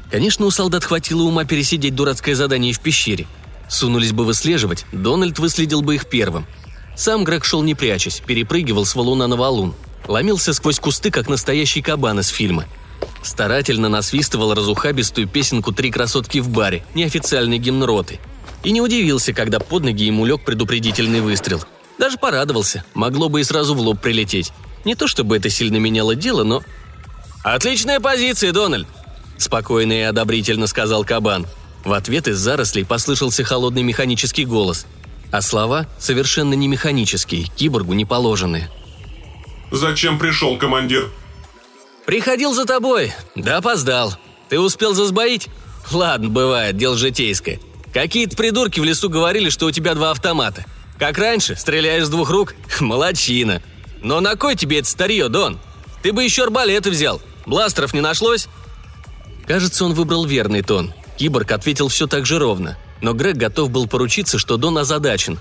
Конечно, 0.09 0.47
у 0.47 0.49
солдат 0.51 0.83
хватило 0.83 1.21
ума 1.21 1.45
пересидеть 1.45 1.93
дурацкое 1.93 2.33
задание 2.33 2.73
в 2.73 2.79
пещере. 2.79 3.27
Сунулись 3.69 4.13
бы 4.13 4.25
выслеживать, 4.25 4.87
Дональд 4.91 5.37
выследил 5.37 5.83
бы 5.83 5.93
их 5.93 6.09
первым. 6.09 6.47
Сам 6.95 7.23
Грег 7.23 7.45
шел 7.45 7.63
не 7.63 7.75
прячась, 7.75 8.21
перепрыгивал 8.25 8.85
с 8.85 8.95
валуна 8.95 9.27
на 9.27 9.35
валун. 9.35 9.73
Ломился 10.07 10.53
сквозь 10.53 10.79
кусты, 10.79 11.11
как 11.11 11.29
настоящий 11.29 11.81
кабан 11.81 12.19
из 12.19 12.27
фильма. 12.27 12.65
Старательно 13.21 13.89
насвистывал 13.89 14.53
разухабистую 14.53 15.27
песенку 15.27 15.71
«Три 15.71 15.91
красотки 15.91 16.39
в 16.39 16.49
баре», 16.49 16.85
неофициальный 16.93 17.57
гимн 17.57 17.83
роты. 17.83 18.19
И 18.63 18.71
не 18.71 18.81
удивился, 18.81 19.33
когда 19.33 19.59
под 19.59 19.83
ноги 19.83 20.05
ему 20.05 20.25
лег 20.25 20.43
предупредительный 20.43 21.21
выстрел– 21.21 21.63
даже 21.97 22.17
порадовался, 22.17 22.83
могло 22.93 23.29
бы 23.29 23.41
и 23.41 23.43
сразу 23.43 23.75
в 23.75 23.79
лоб 23.79 24.01
прилететь. 24.01 24.51
Не 24.85 24.95
то 24.95 25.07
чтобы 25.07 25.37
это 25.37 25.49
сильно 25.49 25.77
меняло 25.77 26.15
дело, 26.15 26.43
но... 26.43 26.61
«Отличная 27.43 27.99
позиция, 27.99 28.51
Дональд!»– 28.51 28.87
спокойно 29.37 29.93
и 29.93 30.01
одобрительно 30.01 30.67
сказал 30.67 31.03
Кабан. 31.03 31.45
В 31.83 31.91
ответ 31.93 32.27
из 32.27 32.37
зарослей 32.37 32.85
послышался 32.85 33.43
холодный 33.43 33.83
механический 33.83 34.45
голос, 34.45 34.85
а 35.33 35.41
слова 35.41 35.87
совершенно 35.97 36.53
не 36.53 36.67
механические, 36.67 37.45
киборгу 37.45 37.93
не 37.93 38.05
положенные. 38.05 38.69
«Зачем 39.71 40.19
пришел, 40.19 40.59
командир?» 40.59 41.09
«Приходил 42.05 42.53
за 42.53 42.65
тобой, 42.65 43.11
да 43.33 43.57
опоздал. 43.57 44.15
Ты 44.49 44.59
успел 44.59 44.93
засбоить?» 44.93 45.49
Ладно, 45.91 46.29
бывает, 46.29 46.77
дело 46.77 46.95
житейское. 46.95 47.59
Какие-то 47.91 48.37
придурки 48.37 48.79
в 48.79 48.83
лесу 48.83 49.09
говорили, 49.09 49.49
что 49.49 49.65
у 49.65 49.71
тебя 49.71 49.95
два 49.95 50.11
автомата. 50.11 50.65
Как 50.99 51.17
раньше, 51.17 51.55
стреляешь 51.55 52.05
с 52.05 52.09
двух 52.09 52.29
рук? 52.29 52.53
Молодчина. 52.79 53.63
Но 54.03 54.21
на 54.21 54.35
кой 54.35 54.55
тебе 54.55 54.79
это 54.79 54.87
старье, 54.87 55.29
Дон? 55.29 55.59
Ты 56.03 56.13
бы 56.13 56.23
еще 56.23 56.43
арбалеты 56.43 56.91
взял. 56.91 57.19
Бластеров 57.47 57.95
не 57.95 58.01
нашлось?» 58.01 58.47
Кажется, 59.47 59.83
он 59.83 59.95
выбрал 59.95 60.25
верный 60.25 60.61
тон. 60.61 60.93
Киборг 61.17 61.51
ответил 61.51 61.87
все 61.87 62.05
так 62.05 62.27
же 62.27 62.37
ровно. 62.37 62.77
Но 63.03 63.13
Грег 63.13 63.35
готов 63.35 63.69
был 63.69 63.85
поручиться, 63.85 64.39
что 64.39 64.55
Дон 64.55 64.77
озадачен. 64.77 65.37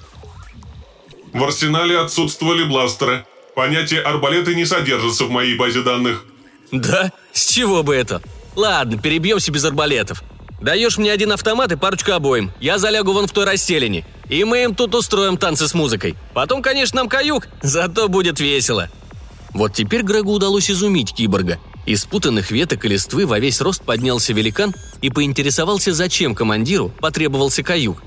В 1.33 1.44
арсенале 1.44 2.01
отсутствовали 2.01 2.64
бластеры. 2.64 3.25
Понятие 3.55 4.01
арбалеты 4.01 4.57
не 4.57 4.66
содержится 4.66 5.25
в 5.25 5.31
моей 5.31 5.57
базе 5.57 5.83
данных. 5.83 6.25
Да? 6.72 7.12
С 7.33 7.46
чего 7.46 7.85
бы 7.85 7.94
это? 7.94 8.20
Ладно, 8.57 8.98
перебьемся 8.98 9.53
без 9.53 9.64
арбалетов. 9.64 10.25
Даешь 10.61 10.98
мне 10.98 11.12
один 11.12 11.31
автомат 11.31 11.70
и 11.70 11.77
парочку 11.77 12.12
обоим. 12.12 12.51
Я 12.59 12.79
залягу 12.79 13.12
вон 13.12 13.29
в 13.29 13.33
той 13.33 13.44
расселине. 13.44 14.05
И 14.29 14.42
мы 14.42 14.64
им 14.64 14.75
тут 14.75 14.96
устроим 14.96 15.37
танцы 15.37 15.68
с 15.68 15.75
музыкой. 15.75 16.16
Потом, 16.35 16.62
конечно, 16.62 16.96
нам 16.96 17.09
каюк, 17.09 17.46
зато 17.62 18.09
будет 18.09 18.40
весело. 18.40 18.90
Вот 19.53 19.72
теперь 19.72 20.03
Грегу 20.03 20.33
удалось 20.33 20.68
изумить 20.68 21.14
киборга. 21.14 21.61
Из 21.85 22.05
путанных 22.05 22.51
веток 22.51 22.85
и 22.85 22.88
листвы 22.88 23.27
во 23.27 23.38
весь 23.38 23.61
рост 23.61 23.83
поднялся 23.83 24.33
великан 24.33 24.75
и 25.01 25.11
поинтересовался, 25.11 25.92
зачем 25.92 26.35
командиру 26.35 26.92
потребовался 27.01 27.62
каюк. 27.62 28.03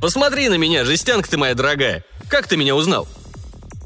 «Посмотри 0.00 0.48
на 0.48 0.54
меня, 0.54 0.84
жестянка 0.84 1.28
ты 1.28 1.36
моя 1.36 1.54
дорогая! 1.54 2.04
Как 2.28 2.48
ты 2.48 2.56
меня 2.56 2.74
узнал?» 2.74 3.06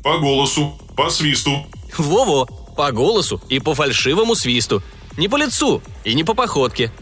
По 0.03 0.19
голосу, 0.19 0.79
по 0.97 1.11
свисту. 1.11 1.67
«Во-во, 1.99 2.47
по 2.47 2.93
голосу 2.93 3.41
и 3.49 3.59
по 3.59 3.75
фальшивому 3.75 4.35
свисту. 4.35 4.83
Не 5.17 5.29
по 5.29 5.37
лицу 5.37 5.83
и 6.05 6.15
не 6.15 6.25
по 6.25 6.35
походке», 6.35 6.93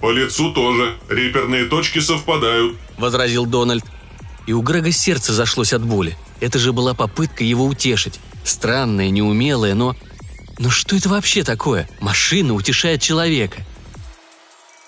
По 0.00 0.10
лицу 0.12 0.52
тоже. 0.52 0.96
Реперные 1.08 1.66
точки 1.66 1.98
совпадают.– 1.98 2.76
возразил 2.98 3.46
Дональд. 3.46 3.84
И 4.46 4.52
у 4.52 4.62
Грега 4.62 4.92
сердце 4.92 5.32
зашлось 5.32 5.72
от 5.72 5.84
боли. 5.84 6.16
Это 6.40 6.58
же 6.58 6.72
была 6.72 6.94
попытка 6.94 7.44
его 7.44 7.64
утешить. 7.64 8.20
Странная, 8.44 9.10
неумелая, 9.10 9.74
но... 9.74 9.96
Но 10.58 10.70
что 10.70 10.96
это 10.96 11.08
вообще 11.08 11.44
такое? 11.44 11.88
Машина 12.00 12.54
утешает 12.54 13.00
человека. 13.00 13.62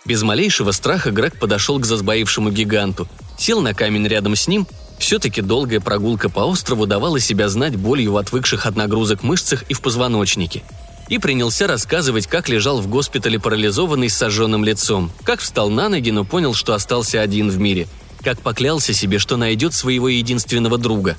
Без 0.04 0.22
малейшего 0.22 0.72
страха 0.72 1.10
Грег 1.10 1.38
подошел 1.38 1.78
к 1.78 1.86
засбоившему 1.86 2.50
гиганту, 2.50 3.06
сел 3.38 3.60
на 3.60 3.74
камень 3.74 4.06
рядом 4.08 4.34
с 4.34 4.48
ним. 4.48 4.66
Все-таки 4.98 5.40
долгая 5.40 5.80
прогулка 5.80 6.28
по 6.28 6.40
острову 6.40 6.86
давала 6.86 7.20
себя 7.20 7.48
знать 7.48 7.76
болью 7.76 8.12
в 8.12 8.16
отвыкших 8.16 8.66
от 8.66 8.76
нагрузок 8.76 9.22
мышцах 9.22 9.62
и 9.68 9.74
в 9.74 9.80
позвоночнике. 9.80 10.62
И 11.08 11.18
принялся 11.18 11.66
рассказывать, 11.66 12.26
как 12.26 12.48
лежал 12.48 12.80
в 12.80 12.88
госпитале 12.88 13.38
парализованный 13.38 14.10
с 14.10 14.16
сожженным 14.16 14.64
лицом, 14.64 15.10
как 15.24 15.40
встал 15.40 15.70
на 15.70 15.88
ноги, 15.88 16.10
но 16.10 16.24
понял, 16.24 16.54
что 16.54 16.74
остался 16.74 17.20
один 17.20 17.50
в 17.50 17.58
мире, 17.58 17.88
как 18.22 18.40
поклялся 18.40 18.92
себе, 18.92 19.18
что 19.18 19.36
найдет 19.36 19.74
своего 19.74 20.08
единственного 20.08 20.78
друга. 20.78 21.16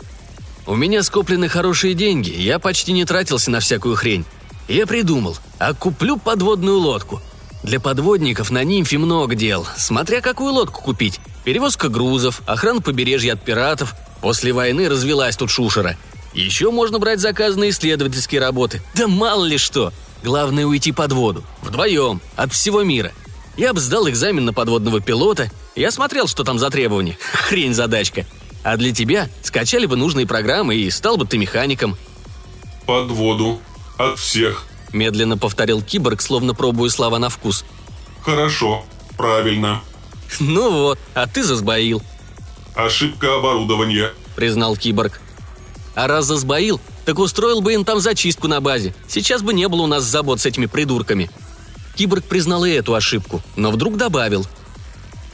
«У 0.68 0.76
меня 0.76 1.02
скоплены 1.04 1.50
хорошие 1.50 1.94
деньги, 1.94 2.30
я 2.30 2.60
почти 2.60 2.94
не 2.94 3.04
тратился 3.06 3.52
на 3.52 3.60
всякую 3.60 3.96
хрень. 3.96 4.26
Я 4.72 4.88
придумал, 4.88 5.36
а 5.60 5.74
куплю 5.74 6.16
подводную 6.16 6.78
лодку. 6.78 7.22
Для 7.62 7.82
подводников 7.82 8.52
на 8.52 8.64
нимфе 8.64 8.98
много 8.98 9.36
дел, 9.36 9.68
смотря 9.76 10.22
какую 10.22 10.54
лодку 10.54 10.82
купить. 10.82 11.20
Перевозка 11.44 11.90
грузов, 11.90 12.42
охрана 12.46 12.80
побережья 12.80 13.34
от 13.34 13.44
пиратов. 13.44 13.94
После 14.22 14.54
войны 14.54 14.88
развелась 14.88 15.36
тут 15.36 15.50
шушера. 15.50 15.98
Еще 16.34 16.72
можно 16.72 17.00
брать 17.00 17.20
заказ 17.20 17.58
исследовательские 17.58 18.40
работы. 18.40 18.82
Да 18.96 19.10
мало 19.10 19.44
ли 19.44 19.58
что. 19.58 19.92
Главное 20.24 20.66
уйти 20.66 20.94
под 20.94 21.12
воду. 21.12 21.44
Вдвоем. 21.62 22.22
От 22.38 22.54
всего 22.54 22.82
мира. 22.82 23.12
Я 23.58 23.74
бы 23.74 23.82
сдал 23.82 24.08
экзамен 24.08 24.46
на 24.46 24.54
подводного 24.54 25.02
пилота. 25.02 25.52
Я 25.76 25.92
смотрел, 25.92 26.30
что 26.30 26.46
там 26.46 26.58
за 26.58 26.70
требования. 26.70 27.18
Хрень 27.34 27.74
задачка. 27.74 28.26
А 28.64 28.78
для 28.78 28.94
тебя 28.94 29.28
скачали 29.44 29.86
бы 29.86 29.98
нужные 29.98 30.26
программы 30.26 30.76
и 30.76 30.90
стал 30.92 31.18
бы 31.18 31.26
ты 31.26 31.38
механиком. 31.38 31.98
Под 32.86 33.12
воду. 33.12 33.60
От 34.02 34.20
всех. 34.20 34.66
Медленно 34.94 35.38
повторил 35.38 35.82
киборг, 35.82 36.22
словно 36.22 36.54
пробуя 36.54 36.90
слова 36.90 37.20
на 37.20 37.30
вкус. 37.30 37.64
Хорошо. 38.22 38.86
Правильно. 39.18 39.82
Ну 40.40 40.72
вот, 40.72 41.00
а 41.14 41.28
ты 41.28 41.44
засбоил, 41.44 42.02
Ошибка 42.76 43.36
оборудования. 43.36 44.12
признал 44.36 44.76
киборг. 44.78 45.20
А 45.94 46.08
раз 46.08 46.26
засбоил, 46.26 46.80
так 47.06 47.20
устроил 47.20 47.62
бы 47.62 47.74
им 47.74 47.84
там 47.84 48.00
зачистку 48.00 48.48
на 48.48 48.62
базе. 48.62 48.96
Сейчас 49.08 49.42
бы 49.42 49.54
не 49.54 49.68
было 49.68 49.82
у 49.82 49.88
нас 49.88 50.04
забот 50.04 50.40
с 50.40 50.46
этими 50.46 50.68
придурками. 50.68 51.30
Киборг 51.96 52.24
признал 52.24 52.64
и 52.64 52.72
эту 52.72 52.96
ошибку, 52.96 53.42
но 53.58 53.72
вдруг 53.72 53.98
добавил. 53.98 54.48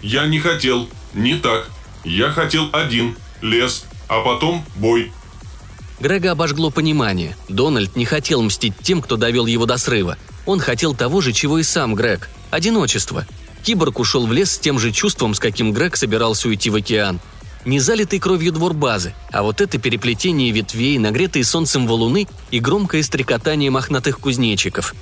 Я 0.02 0.26
не 0.26 0.40
хотел. 0.40 0.90
Не 1.14 1.36
так. 1.36 1.70
Я 2.04 2.32
хотел 2.32 2.70
один. 2.74 3.16
Лес. 3.42 3.86
А 4.08 4.22
потом 4.24 4.66
бой. 4.76 5.12
Грега 6.00 6.32
обожгло 6.32 6.70
понимание. 6.70 7.36
Дональд 7.50 7.96
не 7.96 8.06
хотел 8.06 8.44
мстить 8.44 8.74
тем, 8.84 9.02
кто 9.02 9.18
довел 9.18 9.48
его 9.48 9.66
до 9.66 9.78
срыва. 9.78 10.18
Он 10.46 10.60
хотел 10.60 10.94
того 10.94 11.22
же, 11.22 11.34
чего 11.34 11.58
и 11.58 11.64
сам 11.64 11.96
Грег– 11.96 12.30
одиночество. 12.52 13.26
Киборг 13.64 14.00
ушел 14.00 14.28
в 14.28 14.32
лес 14.32 14.52
с 14.52 14.60
тем 14.60 14.80
же 14.80 14.92
чувством, 14.92 15.34
с 15.34 15.40
каким 15.40 15.74
Грег 15.74 15.98
собирался 15.98 16.48
уйти 16.48 16.70
в 16.70 16.76
океан. 16.76 17.20
Не 17.66 17.80
залитый 17.80 18.20
кровью 18.20 18.54
двор 18.54 18.74
базы, 18.74 19.14
а 19.32 19.44
вот 19.44 19.60
это 19.60 19.78
переплетение 19.78 20.52
ветвей, 20.52 21.00
нагретые 21.00 21.44
солнцем 21.44 21.88
валуны 21.88 22.28
и 22.52 22.60
громкое 22.60 23.04
стрекотание 23.04 23.72
мохнатых 23.72 24.20
кузнечиков. 24.20 24.96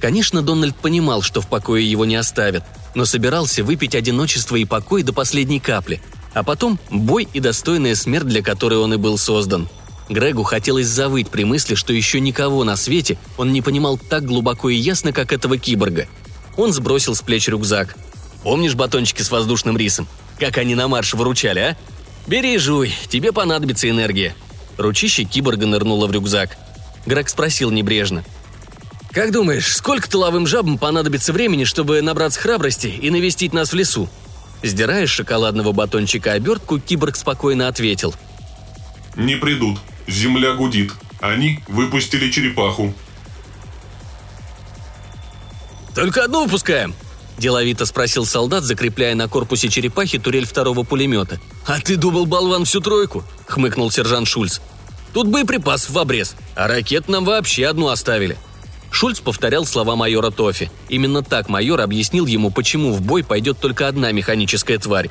Конечно, 0.00 0.40
Дональд 0.40 0.76
понимал, 0.76 1.20
что 1.20 1.40
в 1.40 1.48
покое 1.48 1.88
его 1.88 2.04
не 2.04 2.16
оставят, 2.16 2.64
но 2.94 3.04
собирался 3.04 3.64
выпить 3.64 3.94
одиночество 3.94 4.56
и 4.56 4.64
покой 4.64 5.02
до 5.02 5.12
последней 5.12 5.60
капли, 5.60 6.00
а 6.32 6.42
потом 6.42 6.78
бой 6.90 7.28
и 7.32 7.40
достойная 7.40 7.94
смерть, 7.94 8.26
для 8.26 8.42
которой 8.42 8.78
он 8.78 8.94
и 8.94 8.98
был 8.98 9.18
создан. 9.18 9.68
Грегу 10.08 10.44
хотелось 10.44 10.86
завыть 10.86 11.30
при 11.30 11.44
мысли, 11.44 11.74
что 11.74 11.92
еще 11.92 12.20
никого 12.20 12.64
на 12.64 12.76
свете 12.76 13.18
он 13.36 13.52
не 13.52 13.62
понимал 13.62 13.98
так 13.98 14.24
глубоко 14.24 14.70
и 14.70 14.76
ясно, 14.76 15.12
как 15.12 15.32
этого 15.32 15.58
киборга. 15.58 16.06
Он 16.56 16.72
сбросил 16.72 17.14
с 17.14 17.22
плеч 17.22 17.48
рюкзак. 17.48 17.96
«Помнишь 18.42 18.74
батончики 18.74 19.22
с 19.22 19.30
воздушным 19.30 19.76
рисом? 19.76 20.06
Как 20.38 20.58
они 20.58 20.74
на 20.74 20.86
марш 20.86 21.14
выручали, 21.14 21.58
а? 21.58 21.76
Бери 22.26 22.54
и 22.54 22.58
жуй, 22.58 22.94
тебе 23.08 23.32
понадобится 23.32 23.90
энергия». 23.90 24.34
Ручище 24.78 25.24
киборга 25.24 25.66
нырнуло 25.66 26.06
в 26.06 26.12
рюкзак. 26.12 26.56
Грег 27.06 27.28
спросил 27.28 27.70
небрежно. 27.70 28.24
«Как 29.10 29.32
думаешь, 29.32 29.74
сколько 29.74 30.08
тыловым 30.08 30.46
жабам 30.46 30.78
понадобится 30.78 31.32
времени, 31.32 31.64
чтобы 31.64 32.00
набраться 32.02 32.40
храбрости 32.40 32.86
и 32.86 33.10
навестить 33.10 33.52
нас 33.52 33.72
в 33.72 33.74
лесу?» 33.74 34.08
Сдирая 34.62 35.06
с 35.06 35.10
шоколадного 35.10 35.72
батончика 35.72 36.32
обертку, 36.32 36.78
киборг 36.78 37.16
спокойно 37.16 37.68
ответил. 37.68 38.14
Не 39.16 39.36
придут. 39.36 39.78
Земля 40.06 40.54
гудит. 40.54 40.92
Они 41.20 41.60
выпустили 41.66 42.30
черепаху. 42.30 42.94
«Только 45.94 46.24
одну 46.24 46.44
выпускаем?»– 46.44 46.94
деловито 47.38 47.86
спросил 47.86 48.26
солдат, 48.26 48.64
закрепляя 48.64 49.14
на 49.14 49.28
корпусе 49.28 49.68
черепахи 49.68 50.18
турель 50.18 50.46
второго 50.46 50.82
пулемета. 50.82 51.40
«А 51.66 51.80
ты 51.80 51.96
думал, 51.96 52.26
болван, 52.26 52.64
всю 52.64 52.80
тройку?»– 52.80 53.24
хмыкнул 53.46 53.90
сержант 53.90 54.28
Шульц. 54.28 54.60
«Тут 55.14 55.28
боеприпасов 55.28 55.90
в 55.90 55.98
обрез, 55.98 56.36
а 56.54 56.68
ракет 56.68 57.08
нам 57.08 57.24
вообще 57.24 57.66
одну 57.66 57.88
оставили». 57.88 58.36
Шульц 58.90 59.20
повторял 59.20 59.66
слова 59.66 59.96
майора 59.96 60.30
Тофи. 60.30 60.70
Именно 60.88 61.22
так 61.22 61.48
майор 61.48 61.80
объяснил 61.80 62.26
ему, 62.26 62.50
почему 62.50 62.92
в 62.92 63.02
бой 63.02 63.24
пойдет 63.24 63.58
только 63.58 63.88
одна 63.88 64.12
механическая 64.12 64.78
тварь. 64.78 65.10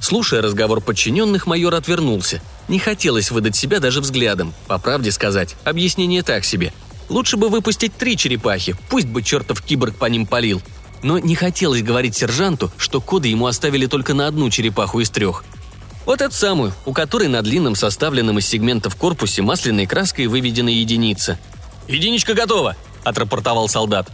Слушая 0.00 0.42
разговор 0.42 0.80
подчиненных, 0.80 1.46
майор 1.46 1.74
отвернулся. 1.74 2.40
Не 2.68 2.78
хотелось 2.78 3.30
выдать 3.30 3.56
себя 3.56 3.80
даже 3.80 4.00
взглядом. 4.00 4.54
По 4.66 4.78
правде 4.78 5.10
сказать, 5.10 5.56
объяснение 5.64 6.22
так 6.22 6.44
себе. 6.44 6.72
Лучше 7.08 7.36
бы 7.36 7.48
выпустить 7.48 7.96
три 7.96 8.16
черепахи, 8.16 8.76
пусть 8.88 9.06
бы 9.06 9.22
чертов 9.22 9.62
киборг 9.62 9.96
по 9.96 10.06
ним 10.06 10.26
палил. 10.26 10.60
Но 11.02 11.18
не 11.18 11.34
хотелось 11.34 11.82
говорить 11.82 12.16
сержанту, 12.16 12.70
что 12.76 13.00
коды 13.00 13.28
ему 13.28 13.46
оставили 13.46 13.86
только 13.86 14.14
на 14.14 14.26
одну 14.26 14.50
черепаху 14.50 15.00
из 15.00 15.10
трех. 15.10 15.44
Вот 16.04 16.20
эту 16.20 16.34
самую, 16.34 16.72
у 16.84 16.92
которой 16.92 17.28
на 17.28 17.42
длинном 17.42 17.74
составленном 17.74 18.38
из 18.38 18.46
сегментов 18.46 18.96
корпусе 18.96 19.42
масляной 19.42 19.86
краской 19.86 20.26
выведена 20.26 20.68
единица. 20.68 21.38
«Единичка 21.88 22.34
готова!»– 22.34 22.76
отрапортовал 23.04 23.68
солдат. 23.68 24.10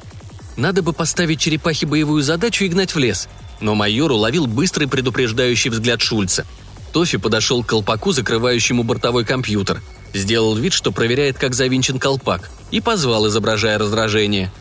Надо 0.57 0.83
бы 0.83 0.93
поставить 0.93 1.41
черепахе 1.41 1.87
боевую 1.87 2.23
задачу 2.23 2.65
и 2.65 2.69
гнать 2.69 2.95
в 2.95 2.99
лес. 2.99 3.29
Но 3.63 3.77
майор 3.77 4.11
уловил 4.11 4.49
быстрый 4.49 4.87
предупреждающий 4.87 5.71
взгляд 5.71 6.03
Шульца. 6.03 6.45
Тофи 6.93 7.17
подошел 7.17 7.63
к 7.63 7.69
колпаку, 7.69 8.11
закрывающему 8.11 8.83
бортовой 8.83 9.25
компьютер. 9.25 9.81
Сделал 10.13 10.57
вид, 10.57 10.73
что 10.73 10.91
проверяет, 10.91 11.39
как 11.39 11.55
завинчен 11.55 12.01
колпак, 12.01 12.51
и 12.73 12.81
позвал, 12.81 13.29
изображая 13.29 13.79
раздражение. 13.79 14.53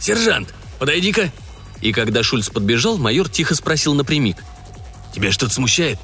«Сержант, 0.00 0.54
подойди-ка!» 0.78 1.30
И 1.82 1.92
когда 1.92 2.22
Шульц 2.22 2.48
подбежал, 2.48 2.96
майор 2.96 3.28
тихо 3.28 3.54
спросил 3.54 3.92
напрямик. 3.92 4.38
«Тебя 5.14 5.30
что-то 5.30 5.52
смущает?» 5.52 5.98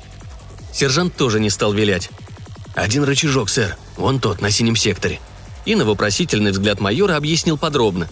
Сержант 0.71 1.17
тоже 1.17 1.41
не 1.41 1.49
стал 1.49 1.73
вилять. 1.73 2.11
«Один 2.75 3.05
рычажок, 3.05 3.49
сэр. 3.49 3.77
Вон 3.97 4.21
тот, 4.21 4.43
на 4.43 4.51
синем 4.51 4.77
секторе». 4.77 5.19
И 5.65 5.75
на 5.75 5.87
вопросительный 5.87 6.51
взгляд 6.51 6.79
майора 6.79 7.17
объяснил 7.17 7.57
подробно. 7.57 8.07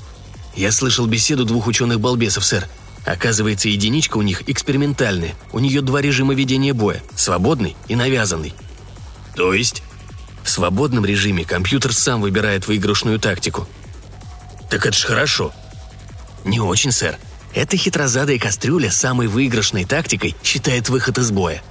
«Я 0.56 0.72
слышал 0.72 1.04
беседу 1.04 1.44
двух 1.44 1.66
ученых-балбесов, 1.66 2.46
сэр. 2.46 2.66
Оказывается, 3.04 3.68
единичка 3.68 4.16
у 4.16 4.22
них 4.22 4.48
экспериментальная. 4.48 5.34
У 5.52 5.58
нее 5.58 5.80
два 5.80 6.00
режима 6.00 6.34
ведения 6.34 6.72
боя– 6.72 7.02
свободный 7.16 7.76
и 7.88 7.96
навязанный. 7.96 8.54
То 9.34 9.52
есть? 9.52 9.82
В 10.44 10.50
свободном 10.50 11.04
режиме 11.04 11.44
компьютер 11.44 11.92
сам 11.92 12.20
выбирает 12.20 12.66
выигрышную 12.66 13.18
тактику. 13.18 13.66
Так 14.70 14.86
это 14.86 14.96
ж 14.96 15.04
хорошо. 15.04 15.52
Не 16.44 16.60
очень, 16.60 16.92
сэр. 16.92 17.18
Эта 17.54 17.76
хитрозадая 17.76 18.38
кастрюля 18.38 18.90
самой 18.90 19.26
выигрышной 19.26 19.84
тактикой 19.84 20.34
считает 20.42 20.88
выход 20.88 21.18
из 21.18 21.30
боя. 21.30 21.62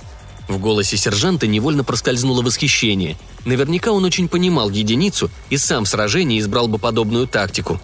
В 0.48 0.58
голосе 0.60 0.98
сержанта 0.98 1.48
невольно 1.48 1.84
проскользнуло 1.84 2.42
восхищение. 2.42 3.18
Наверняка 3.46 3.92
он 3.92 4.04
очень 4.06 4.28
понимал 4.28 4.70
единицу 4.70 5.32
и 5.50 5.58
сам 5.58 5.86
в 5.86 5.90
сражении 5.90 6.40
избрал 6.40 6.68
бы 6.68 6.78
подобную 6.78 7.28
тактику. 7.28 7.80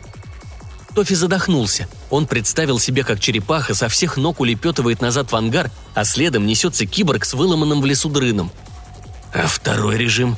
Тофи 0.97 1.13
задохнулся. 1.13 1.87
Он 2.09 2.25
представил 2.25 2.79
себе, 2.79 3.03
как 3.03 3.19
черепаха 3.19 3.75
со 3.75 3.87
всех 3.87 4.17
ног 4.17 4.39
улепетывает 4.39 4.99
назад 4.99 5.31
в 5.31 5.35
ангар, 5.35 5.69
а 5.93 6.03
следом 6.03 6.47
несется 6.47 6.87
киборг 6.87 7.23
с 7.23 7.35
выломанным 7.35 7.81
в 7.81 7.85
лесу 7.85 8.09
дрыном. 8.09 8.51
А 9.31 9.45
второй 9.45 9.95
режим, 9.99 10.37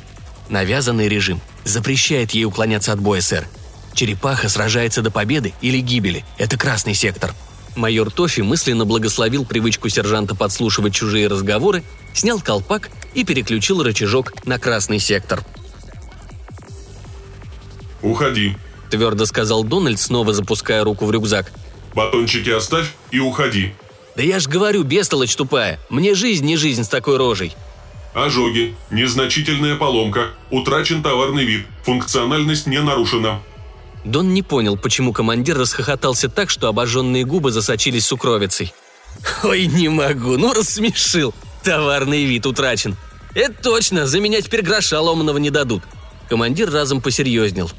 навязанный 0.50 1.08
режим, 1.08 1.40
запрещает 1.64 2.32
ей 2.32 2.44
уклоняться 2.44 2.92
от 2.92 3.00
боя, 3.00 3.22
сэр. 3.22 3.48
Черепаха 3.94 4.50
сражается 4.50 5.00
до 5.00 5.10
победы 5.10 5.54
или 5.62 5.80
гибели. 5.80 6.26
Это 6.36 6.58
красный 6.58 6.92
сектор. 6.92 7.34
Майор 7.74 8.10
Тофи 8.10 8.42
мысленно 8.42 8.84
благословил 8.84 9.46
привычку 9.46 9.88
сержанта 9.88 10.34
подслушивать 10.34 10.92
чужие 10.92 11.28
разговоры, 11.28 11.84
снял 12.12 12.38
колпак 12.38 12.90
и 13.14 13.24
переключил 13.24 13.82
рычажок 13.82 14.34
на 14.44 14.58
красный 14.58 14.98
сектор. 14.98 15.42
«Уходи»,– 18.02 18.58
твердо 18.90 19.26
сказал 19.26 19.64
Дональд, 19.64 20.00
снова 20.00 20.34
запуская 20.34 20.84
руку 20.84 21.06
в 21.06 21.10
рюкзак. 21.10 21.52
«Батончики 21.94 22.50
оставь 22.50 22.92
и 23.10 23.18
уходи». 23.18 23.74
«Да 24.16 24.22
я 24.22 24.38
ж 24.40 24.48
говорю, 24.48 24.82
бестолочь 24.82 25.34
тупая. 25.34 25.78
Мне 25.88 26.14
жизнь 26.14 26.44
не 26.44 26.56
жизнь 26.56 26.84
с 26.84 26.88
такой 26.88 27.16
рожей». 27.16 27.54
Ожоги, 28.12 28.74
незначительная 28.90 29.76
поломка, 29.76 30.30
утрачен 30.50 31.00
товарный 31.02 31.44
вид, 31.44 31.66
функциональность 31.84 32.66
не 32.66 32.80
нарушена. 32.80 33.40
Дон 34.04 34.34
не 34.34 34.42
понял, 34.42 34.76
почему 34.76 35.12
командир 35.12 35.56
расхохотался 35.56 36.28
так, 36.28 36.50
что 36.50 36.68
обожженные 36.68 37.24
губы 37.24 37.52
засочились 37.52 38.06
сукровицей. 38.06 38.72
«Ой, 39.44 39.66
не 39.66 39.88
могу, 39.88 40.36
ну 40.38 40.52
рассмешил. 40.52 41.34
Товарный 41.62 42.24
вид 42.24 42.46
утрачен. 42.46 42.96
Это 43.34 43.54
точно, 43.62 44.06
за 44.06 44.18
меня 44.18 44.40
теперь 44.40 44.62
гроша 44.62 45.00
ломаного 45.00 45.38
не 45.38 45.50
дадут». 45.50 45.82
Командир 46.28 46.70
разом 46.70 47.00
посерьезнел. 47.00 47.70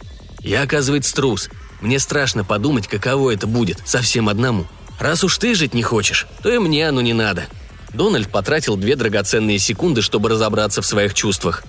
«Я, 0.44 0.64
оказывается, 0.64 1.16
трус. 1.16 1.50
Мне 1.82 2.00
страшно 2.00 2.44
подумать, 2.44 2.88
каково 2.88 3.32
это 3.32 3.48
будет, 3.48 3.82
совсем 3.86 4.30
одному. 4.30 4.68
Раз 5.00 5.24
уж 5.24 5.38
ты 5.38 5.56
жить 5.56 5.74
не 5.74 5.84
хочешь, 5.84 6.28
то 6.44 6.52
и 6.52 6.60
мне 6.60 6.88
оно 6.88 7.02
не 7.02 7.14
надо». 7.14 7.48
Дональд 7.94 8.30
потратил 8.30 8.78
две 8.78 8.96
драгоценные 8.96 9.60
секунды, 9.60 10.02
чтобы 10.02 10.30
разобраться 10.30 10.82
в 10.82 10.86
своих 10.86 11.14
чувствах. 11.14 11.64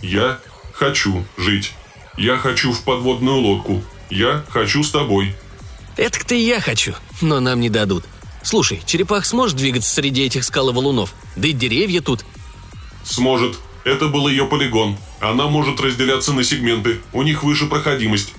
«Я 0.00 0.38
хочу 0.72 1.24
жить». 1.36 1.72
Я 2.20 2.36
хочу 2.36 2.72
в 2.72 2.82
подводную 2.82 3.38
лодку. 3.38 3.82
Я 4.10 4.44
хочу 4.50 4.84
с 4.84 4.90
тобой». 4.90 5.34
«Это-то 5.96 6.34
и 6.34 6.40
я 6.40 6.60
хочу, 6.60 6.94
но 7.22 7.40
нам 7.40 7.60
не 7.60 7.70
дадут. 7.70 8.04
Слушай, 8.42 8.82
черепах 8.84 9.24
сможет 9.24 9.56
двигаться 9.56 9.94
среди 9.94 10.26
этих 10.26 10.44
скал 10.44 10.68
и 10.68 10.72
валунов? 10.74 11.14
Да 11.36 11.48
и 11.48 11.52
деревья 11.52 12.02
тут». 12.02 12.26
«Сможет. 13.04 13.56
Это 13.84 14.08
был 14.08 14.28
ее 14.28 14.44
полигон. 14.44 14.98
Она 15.20 15.46
может 15.46 15.80
разделяться 15.80 16.32
на 16.32 16.44
сегменты. 16.44 17.00
У 17.12 17.22
них 17.22 17.42
выше 17.42 17.66
проходимость». 17.66 18.34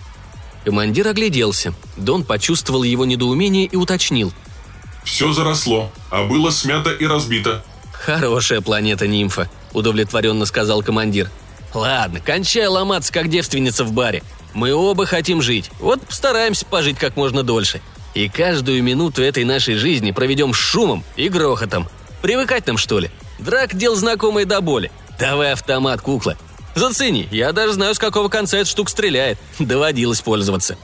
Командир 0.65 1.07
огляделся. 1.07 1.73
Дон 1.97 2.23
почувствовал 2.23 2.83
его 2.83 3.05
недоумение 3.05 3.65
и 3.65 3.75
уточнил. 3.75 4.31
«Все 5.03 5.33
заросло, 5.33 5.91
а 6.09 6.25
было 6.25 6.51
смято 6.51 6.91
и 6.91 7.05
разбито». 7.05 7.63
«Хорошая 7.91 8.61
планета 8.61 9.07
Нимфа»,– 9.07 9.49
удовлетворенно 9.73 10.45
сказал 10.45 10.83
командир. 10.83 11.29
Ладно, 11.73 12.19
кончай 12.19 12.67
ломаться, 12.67 13.13
как 13.13 13.29
девственница 13.29 13.83
в 13.83 13.93
баре. 13.93 14.23
Мы 14.53 14.73
оба 14.73 15.05
хотим 15.05 15.41
жить, 15.41 15.71
вот 15.79 16.01
постараемся 16.01 16.65
пожить 16.65 16.97
как 16.97 17.15
можно 17.15 17.43
дольше. 17.43 17.81
И 18.13 18.27
каждую 18.27 18.83
минуту 18.83 19.21
этой 19.21 19.45
нашей 19.45 19.75
жизни 19.75 20.11
проведем 20.11 20.53
с 20.53 20.57
шумом 20.57 21.03
и 21.15 21.29
грохотом. 21.29 21.87
Привыкать 22.21 22.67
нам, 22.67 22.77
что 22.77 22.99
ли? 22.99 23.09
Драк– 23.39 23.73
дел 23.75 23.95
знакомый 23.95 24.43
до 24.43 24.59
боли. 24.59 24.91
Давай 25.17 25.53
автомат, 25.53 26.01
кукла. 26.01 26.37
Зацени, 26.75 27.27
я 27.31 27.51
даже 27.51 27.73
знаю, 27.73 27.93
с 27.93 27.99
какого 27.99 28.29
конца 28.29 28.57
эта 28.57 28.69
штука 28.69 28.91
стреляет. 28.91 29.37
Доводилось 29.59 30.21
пользоваться. 30.21 30.77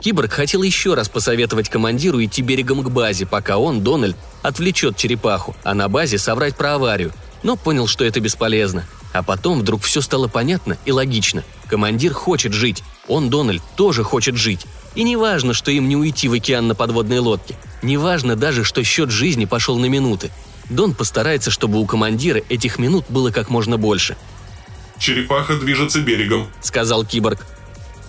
Киборг 0.00 0.32
хотел 0.32 0.62
еще 0.62 0.94
раз 0.94 1.08
посоветовать 1.08 1.68
командиру 1.68 2.22
идти 2.22 2.42
берегом 2.42 2.82
к 2.82 2.90
базе, 2.90 3.26
пока 3.26 3.58
он, 3.58 3.80
Дональд, 3.82 4.16
отвлечет 4.42 4.96
черепаху, 4.96 5.56
а 5.64 5.74
на 5.74 5.88
базе 5.88 6.18
соврать 6.18 6.56
про 6.56 6.74
аварию, 6.74 7.12
но 7.42 7.56
понял, 7.56 7.86
что 7.86 8.04
это 8.04 8.20
бесполезно. 8.20 8.86
А 9.12 9.22
потом 9.22 9.60
вдруг 9.60 9.82
все 9.82 10.00
стало 10.00 10.28
понятно 10.28 10.76
и 10.84 10.92
логично. 10.92 11.42
Командир 11.68 12.12
хочет 12.12 12.52
жить. 12.52 12.84
Он, 13.08 13.30
Дональд, 13.30 13.62
тоже 13.76 14.04
хочет 14.04 14.36
жить. 14.36 14.66
И 14.94 15.02
не 15.02 15.16
важно, 15.16 15.54
что 15.54 15.70
им 15.70 15.88
не 15.88 15.96
уйти 15.96 16.28
в 16.28 16.34
океан 16.34 16.68
на 16.68 16.74
подводной 16.74 17.18
лодке. 17.18 17.56
Не 17.82 17.96
важно 17.96 18.36
даже, 18.36 18.62
что 18.62 18.84
счет 18.84 19.10
жизни 19.10 19.44
пошел 19.44 19.78
на 19.78 19.86
минуты. 19.86 20.30
Дон 20.68 20.94
постарается, 20.94 21.50
чтобы 21.50 21.78
у 21.78 21.86
командира 21.86 22.42
этих 22.48 22.78
минут 22.78 23.04
было 23.08 23.30
как 23.30 23.50
можно 23.50 23.78
больше. 23.78 24.16
«Черепаха 24.98 25.56
движется 25.56 26.00
берегом»,— 26.00 26.48
сказал 26.60 27.04
киборг. 27.04 27.46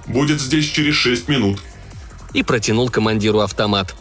«Будет 0.06 0.40
здесь 0.42 0.70
через 0.70 0.96
шесть 0.96 1.28
минут». 1.28 1.60
И 2.34 2.44
протянул 2.44 2.90
командиру 2.90 3.40
автомат. 3.40 3.96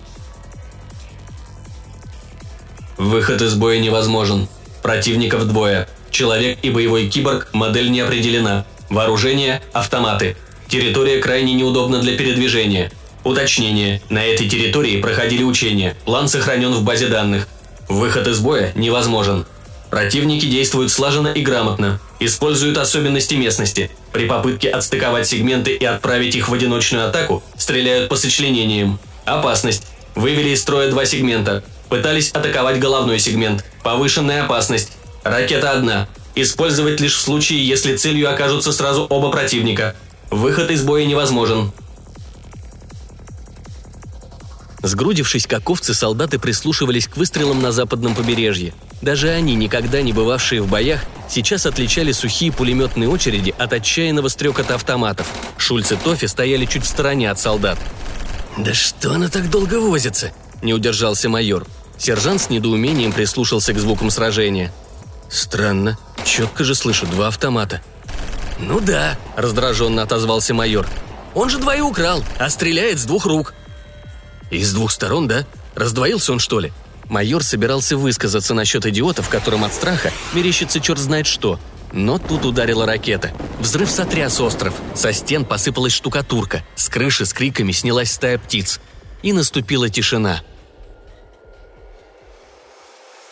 «Выход 2.96 3.42
из 3.42 3.55
боя 3.55 3.79
невозможен. 3.79 4.49
Противников 4.83 5.49
двое. 5.49 5.88
Человек 6.11 6.59
и 6.62 6.70
боевой 6.70 7.09
киборг, 7.09 7.51
модель 7.53 7.90
не 7.90 8.01
определена. 8.01 8.64
Вооружение– 8.88 9.61
автоматы. 9.72 10.37
Территория 10.68 11.20
крайне 11.20 11.55
неудобна 11.55 12.01
для 12.01 12.16
передвижения. 12.16 12.90
Уточнение. 13.25 14.01
На 14.09 14.25
этой 14.25 14.49
территории 14.49 15.01
проходили 15.01 15.42
учения. 15.42 15.96
План 16.05 16.29
сохранен 16.29 16.72
в 16.72 16.85
базе 16.85 17.09
данных. 17.09 17.49
Выход 17.88 18.29
из 18.29 18.38
боя 18.38 18.72
невозможен. 18.77 19.44
Противники 19.90 20.46
действуют 20.46 20.90
слаженно 20.90 21.29
и 21.29 21.42
грамотно. 21.42 22.01
Используют 22.18 22.77
особенности 22.79 23.35
местности. 23.35 23.90
При 24.12 24.27
попытке 24.27 24.70
отстыковать 24.70 25.27
сегменты 25.29 25.75
и 25.75 25.85
отправить 25.85 26.35
их 26.35 26.49
в 26.49 26.55
одиночную 26.55 27.09
атаку, 27.09 27.42
стреляют 27.57 28.09
по 28.09 28.16
сочленениям. 28.16 28.99
Опасность. 29.25 29.87
Вывели 30.14 30.51
из 30.51 30.62
строя 30.62 30.90
два 30.90 31.05
сегмента. 31.05 31.62
Пытались 31.88 32.31
атаковать 32.31 32.81
головной 32.81 33.18
сегмент. 33.18 33.64
Повышенная 33.83 34.44
опасность. 34.44 34.92
Ракета 35.22 35.72
одна. 35.72 36.09
Использовать 36.35 37.01
лишь 37.01 37.14
в 37.14 37.20
случае, 37.20 37.66
если 37.66 37.96
целью 37.96 38.31
окажутся 38.33 38.72
сразу 38.72 39.07
оба 39.09 39.31
противника. 39.31 39.94
Выход 40.31 40.70
из 40.70 40.83
боя 40.83 41.05
невозможен. 41.05 41.72
Сгрудившись, 44.83 45.46
как 45.46 45.68
овцы, 45.70 45.94
солдаты 45.94 46.38
прислушивались 46.38 47.09
к 47.09 47.16
выстрелам 47.16 47.61
на 47.61 47.72
западном 47.72 48.14
побережье. 48.14 48.75
Даже 49.02 49.30
они, 49.30 49.54
никогда 49.54 50.02
не 50.02 50.12
бывавшие 50.12 50.62
в 50.62 50.68
боях, 50.68 51.00
сейчас 51.28 51.66
отличали 51.66 52.12
сухие 52.12 52.52
пулеметные 52.52 53.09
очереди 53.09 53.54
от 53.59 53.72
отчаянного 53.72 54.28
стрекота 54.28 54.74
автоматов. 54.74 55.26
Шульц 55.59 55.92
и 55.92 55.96
Тофи 55.96 56.26
стояли 56.26 56.64
чуть 56.66 56.85
в 56.85 56.88
стороне 56.88 57.30
от 57.30 57.38
солдат. 57.38 57.78
«Да 58.56 58.72
что 58.72 59.12
она 59.12 59.28
так 59.28 59.50
долго 59.50 59.80
возится?»– 59.80 60.32
не 60.62 60.72
удержался 60.72 61.28
майор. 61.28 61.66
Сержант 61.98 62.42
с 62.42 62.50
недоумением 62.50 63.12
прислушался 63.12 63.72
к 63.72 63.78
звукам 63.78 64.11
сражения– 64.11 64.72
«Странно. 65.28 65.98
Четко 66.24 66.64
же 66.64 66.74
слышу 66.74 67.06
два 67.06 67.28
автомата». 67.28 67.82
«Ну 68.59 68.80
да»,– 68.80 69.18
раздраженно 69.37 70.02
отозвался 70.02 70.54
майор. 70.54 70.87
«Он 71.35 71.50
же 71.50 71.59
двои 71.59 71.80
украл, 71.80 72.24
а 72.38 72.48
стреляет 72.48 72.98
с 72.98 73.04
двух 73.04 73.26
рук». 73.26 73.54
«Из 74.50 74.72
двух 74.72 74.92
сторон, 74.92 75.28
да? 75.28 75.44
Раздвоился 75.74 76.32
он, 76.32 76.38
что 76.38 76.61
ли?» 76.61 76.72
Майор 77.09 77.42
собирался 77.42 77.97
высказаться 77.97 78.55
насчет 78.55 78.87
идиотов, 78.87 79.29
которым 79.29 79.64
от 79.64 79.73
страха 79.73 80.12
мерещится 80.33 80.81
черт 80.81 80.99
знает 80.99 81.27
что. 81.27 81.61
Но 81.92 82.19
тут 82.19 82.45
ударила 82.45 82.85
ракета. 82.85 83.33
Взрыв 83.61 83.90
сотряс 83.90 84.40
остров. 84.40 84.75
Со 84.95 85.12
стен 85.12 85.45
посыпалась 85.45 85.92
штукатурка. 85.92 86.64
С 86.75 86.88
крыши 86.88 87.25
с 87.25 87.33
криками 87.33 87.73
снялась 87.73 88.12
стая 88.12 88.38
птиц. 88.38 88.81
И 89.23 89.33
наступила 89.33 89.88
тишина– 89.88 90.42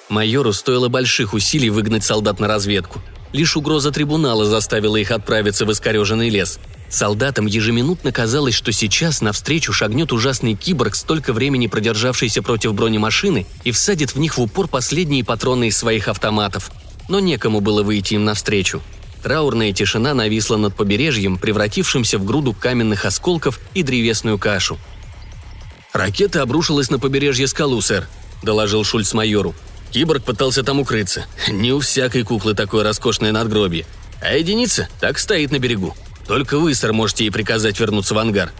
Майору 0.09 0.53
стоило 0.53 0.89
больших 0.89 1.33
усилий 1.33 1.71
выгнать 1.71 2.05
солдат 2.05 2.39
на 2.39 2.47
разведку. 2.47 3.01
Лишь 3.33 3.57
угроза 3.57 3.91
трибунала 3.91 4.45
заставила 4.45 4.97
их 4.97 5.11
отправиться 5.11 5.67
в 5.67 5.73
искореженный 5.73 6.29
лес. 6.29 6.61
Солдатам 6.95 7.47
ежеминутно 7.47 8.13
казалось, 8.13 8.55
что 8.55 8.71
сейчас 8.71 9.21
навстречу 9.21 9.73
шагнет 9.73 10.13
ужасный 10.13 10.55
киборг, 10.55 10.95
столько 10.95 11.33
времени 11.33 11.67
продержавшийся 11.67 12.41
против 12.41 12.73
бронемашины, 12.75 13.47
и 13.65 13.73
всадит 13.73 14.15
в 14.15 14.21
них 14.21 14.39
в 14.39 14.43
упор 14.43 14.69
последние 14.69 15.25
патроны 15.25 15.67
из 15.67 15.77
своих 15.77 16.07
автоматов. 16.07 16.71
Но 17.09 17.19
некому 17.19 17.61
было 17.61 17.83
выйти 17.83 18.15
им 18.15 18.25
навстречу. 18.25 18.81
Траурная 19.25 19.73
тишина 19.73 20.15
нависла 20.15 20.57
над 20.57 20.77
побережьем, 20.77 21.37
превратившимся 21.37 22.17
в 22.17 22.25
груду 22.25 22.53
каменных 22.53 23.05
осколков 23.07 23.59
и 23.75 23.83
древесную 23.83 24.39
кашу. 24.39 24.79
«Ракета 25.93 26.43
обрушилась 26.43 26.91
на 26.91 27.01
побережье 27.01 27.49
скалу, 27.49 27.81
сэр»,– 27.81 28.07
доложил 28.45 28.85
Шульц 28.85 29.13
майору. 29.15 29.53
Киборг 29.91 30.23
пытался 30.23 30.63
там 30.63 30.79
укрыться. 30.79 31.27
Не 31.49 31.73
у 31.73 31.81
всякой 31.81 32.23
куклы 32.23 32.55
такое 32.55 32.85
роскошное 32.85 33.33
надгробие. 33.33 33.85
А 34.21 34.37
единица 34.37 34.89
так 35.01 35.19
стоит 35.19 35.51
на 35.51 35.59
берегу. 35.59 35.97
Только 36.27 36.59
вы, 36.59 36.75
сэр, 36.75 36.93
можете 36.93 37.25
ей 37.25 37.31
приказать 37.31 37.79
вернуться 37.79 38.15
в 38.15 38.19
ангар». 38.19 38.53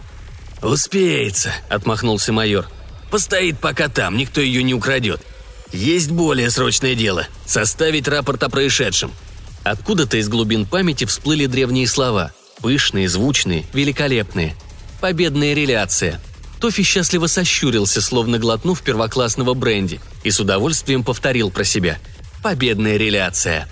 «Успеется»,— 0.61 1.53
отмахнулся 1.69 2.31
майор. 2.31 2.67
«Постоит 3.11 3.59
пока 3.59 3.87
там, 3.87 4.17
никто 4.17 4.41
ее 4.41 4.63
не 4.63 4.73
украдет. 4.73 5.21
Есть 5.71 6.11
более 6.11 6.49
срочное 6.49 6.95
дело— 6.95 7.27
составить 7.45 8.07
рапорт 8.07 8.43
о 8.43 8.49
происшедшем». 8.49 9.11
Откуда-то 9.63 10.17
из 10.17 10.29
глубин 10.29 10.67
памяти 10.67 11.05
всплыли 11.05 11.47
древние 11.47 11.87
слова. 11.87 12.31
Пышные, 12.61 13.09
звучные, 13.09 13.65
великолепные. 13.73 14.55
Победная 15.01 15.55
реляция. 15.55 16.21
Тофи 16.61 16.83
счастливо 16.83 17.25
сощурился, 17.25 17.99
словно 17.99 18.37
глотнув 18.37 18.81
первоклассного 18.81 19.55
бренди, 19.55 19.99
и 20.23 20.29
с 20.29 20.39
удовольствием 20.39 21.03
повторил 21.03 21.49
про 21.49 21.63
себя. 21.63 21.97
«Победная 22.43 22.97
реляция». 22.97 23.67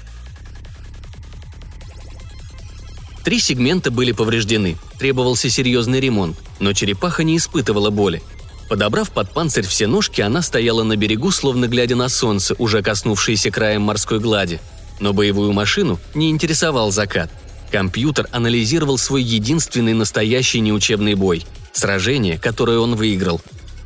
Три 3.24 3.40
сегмента 3.40 3.90
были 3.90 4.12
повреждены, 4.12 4.78
требовался 5.00 5.50
серьезный 5.50 6.02
ремонт, 6.02 6.38
но 6.60 6.74
черепаха 6.74 7.24
не 7.24 7.38
испытывала 7.38 7.90
боли. 7.90 8.22
Подобрав 8.70 9.12
под 9.12 9.32
панцирь 9.32 9.66
все 9.66 9.88
ножки, 9.88 10.22
она 10.22 10.42
стояла 10.42 10.84
на 10.84 10.98
берегу, 10.98 11.32
словно 11.32 11.68
глядя 11.68 11.96
на 11.96 12.10
солнце, 12.10 12.56
уже 12.58 12.82
коснувшееся 12.82 13.50
краем 13.50 13.84
морской 13.84 14.20
глади. 14.20 14.60
Но 15.00 15.14
боевую 15.14 15.54
машину 15.54 16.00
не 16.14 16.30
интересовал 16.30 16.92
закат. 16.92 17.32
Компьютер 17.72 18.28
анализировал 18.32 18.98
свой 18.98 19.24
единственный 19.24 19.94
настоящий 19.94 20.60
неучебный 20.60 21.16
бой– 21.16 21.46
сражение, 21.74 22.38
которое 22.38 22.78
он 22.78 22.96
выиграл. 22.96 23.42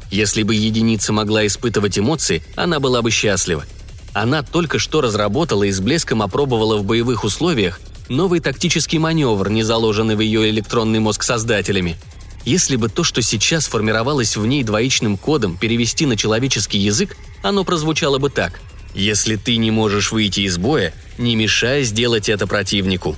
Если 0.09 0.43
бы 0.43 0.55
единица 0.55 1.13
могла 1.13 1.45
испытывать 1.45 1.99
эмоции, 1.99 2.43
она 2.55 2.79
была 2.79 3.01
бы 3.01 3.11
счастлива. 3.11 3.65
Она 4.13 4.41
только 4.41 4.79
что 4.79 5.01
разработала 5.01 5.63
и 5.63 5.71
с 5.71 5.79
блеском 5.79 6.21
опробовала 6.21 6.77
в 6.77 6.83
боевых 6.83 7.23
условиях 7.23 7.79
новый 8.09 8.39
тактический 8.39 8.99
маневр, 8.99 9.49
не 9.49 9.63
заложенный 9.63 10.15
в 10.15 10.19
ее 10.19 10.49
электронный 10.49 10.99
мозг 10.99 11.23
создателями. 11.23 11.97
Если 12.45 12.75
бы 12.75 12.89
то, 12.89 13.03
что 13.03 13.21
сейчас 13.21 13.67
формировалось 13.67 14.37
в 14.37 14.45
ней 14.45 14.63
двоичным 14.63 15.17
кодом, 15.17 15.57
перевести 15.57 16.05
на 16.05 16.15
человеческий 16.15 16.77
язык, 16.77 17.17
оно 17.43 17.63
прозвучало 17.63 18.19
бы 18.19 18.29
так. 18.29 18.59
«Если 18.93 19.35
ты 19.35 19.57
не 19.57 19.69
можешь 19.69 20.11
выйти 20.11 20.41
из 20.41 20.57
боя, 20.57 20.93
не 21.17 21.35
мешай 21.35 21.83
сделать 21.83 22.29
это 22.29 22.47
противнику». 22.47 23.15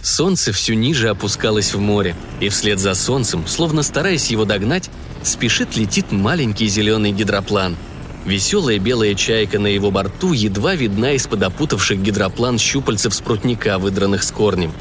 Солнце 0.00 0.52
все 0.52 0.74
ниже 0.74 1.08
опускалось 1.08 1.74
в 1.74 1.80
море, 1.80 2.16
и 2.40 2.48
вслед 2.48 2.78
за 2.78 2.94
солнцем, 2.94 3.46
словно 3.46 3.82
стараясь 3.82 4.30
его 4.30 4.44
догнать, 4.44 4.90
спешит 5.22 5.76
летит 5.76 6.10
маленький 6.12 6.68
зеленый 6.68 7.12
гидроплан– 7.12 7.76
Веселая 8.24 8.78
белая 8.78 9.14
чайка 9.14 9.58
на 9.58 9.66
его 9.66 9.90
борту 9.90 10.32
едва 10.32 10.76
видна 10.76 11.12
из-под 11.12 11.42
опутавших 11.42 12.00
гидроплан 12.00 12.58
щупальцев 12.58 13.14
спрутника, 13.14 13.78
выдранных 13.78 14.22
с 14.22 14.30
корнем. 14.30 14.72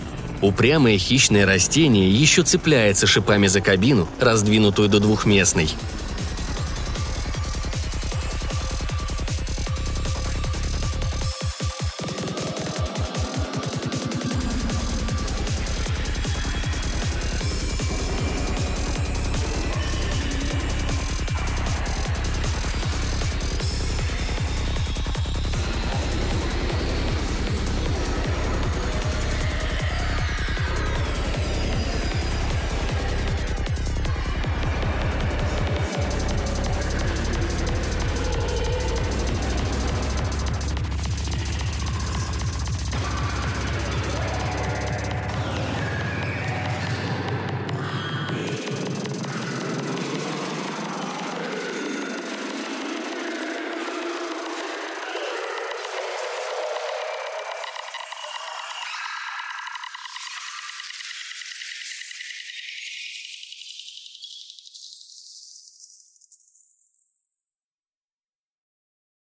Упрямое 0.42 0.98
хищное 0.98 1.46
растение 1.46 2.10
еще 2.10 2.44
цепляется 2.44 3.08
шипами 3.08 3.48
за 3.48 3.62
кабину, 3.62 4.08
раздвинутую 4.20 4.90
до 4.90 5.00
двухместной. 5.00 5.70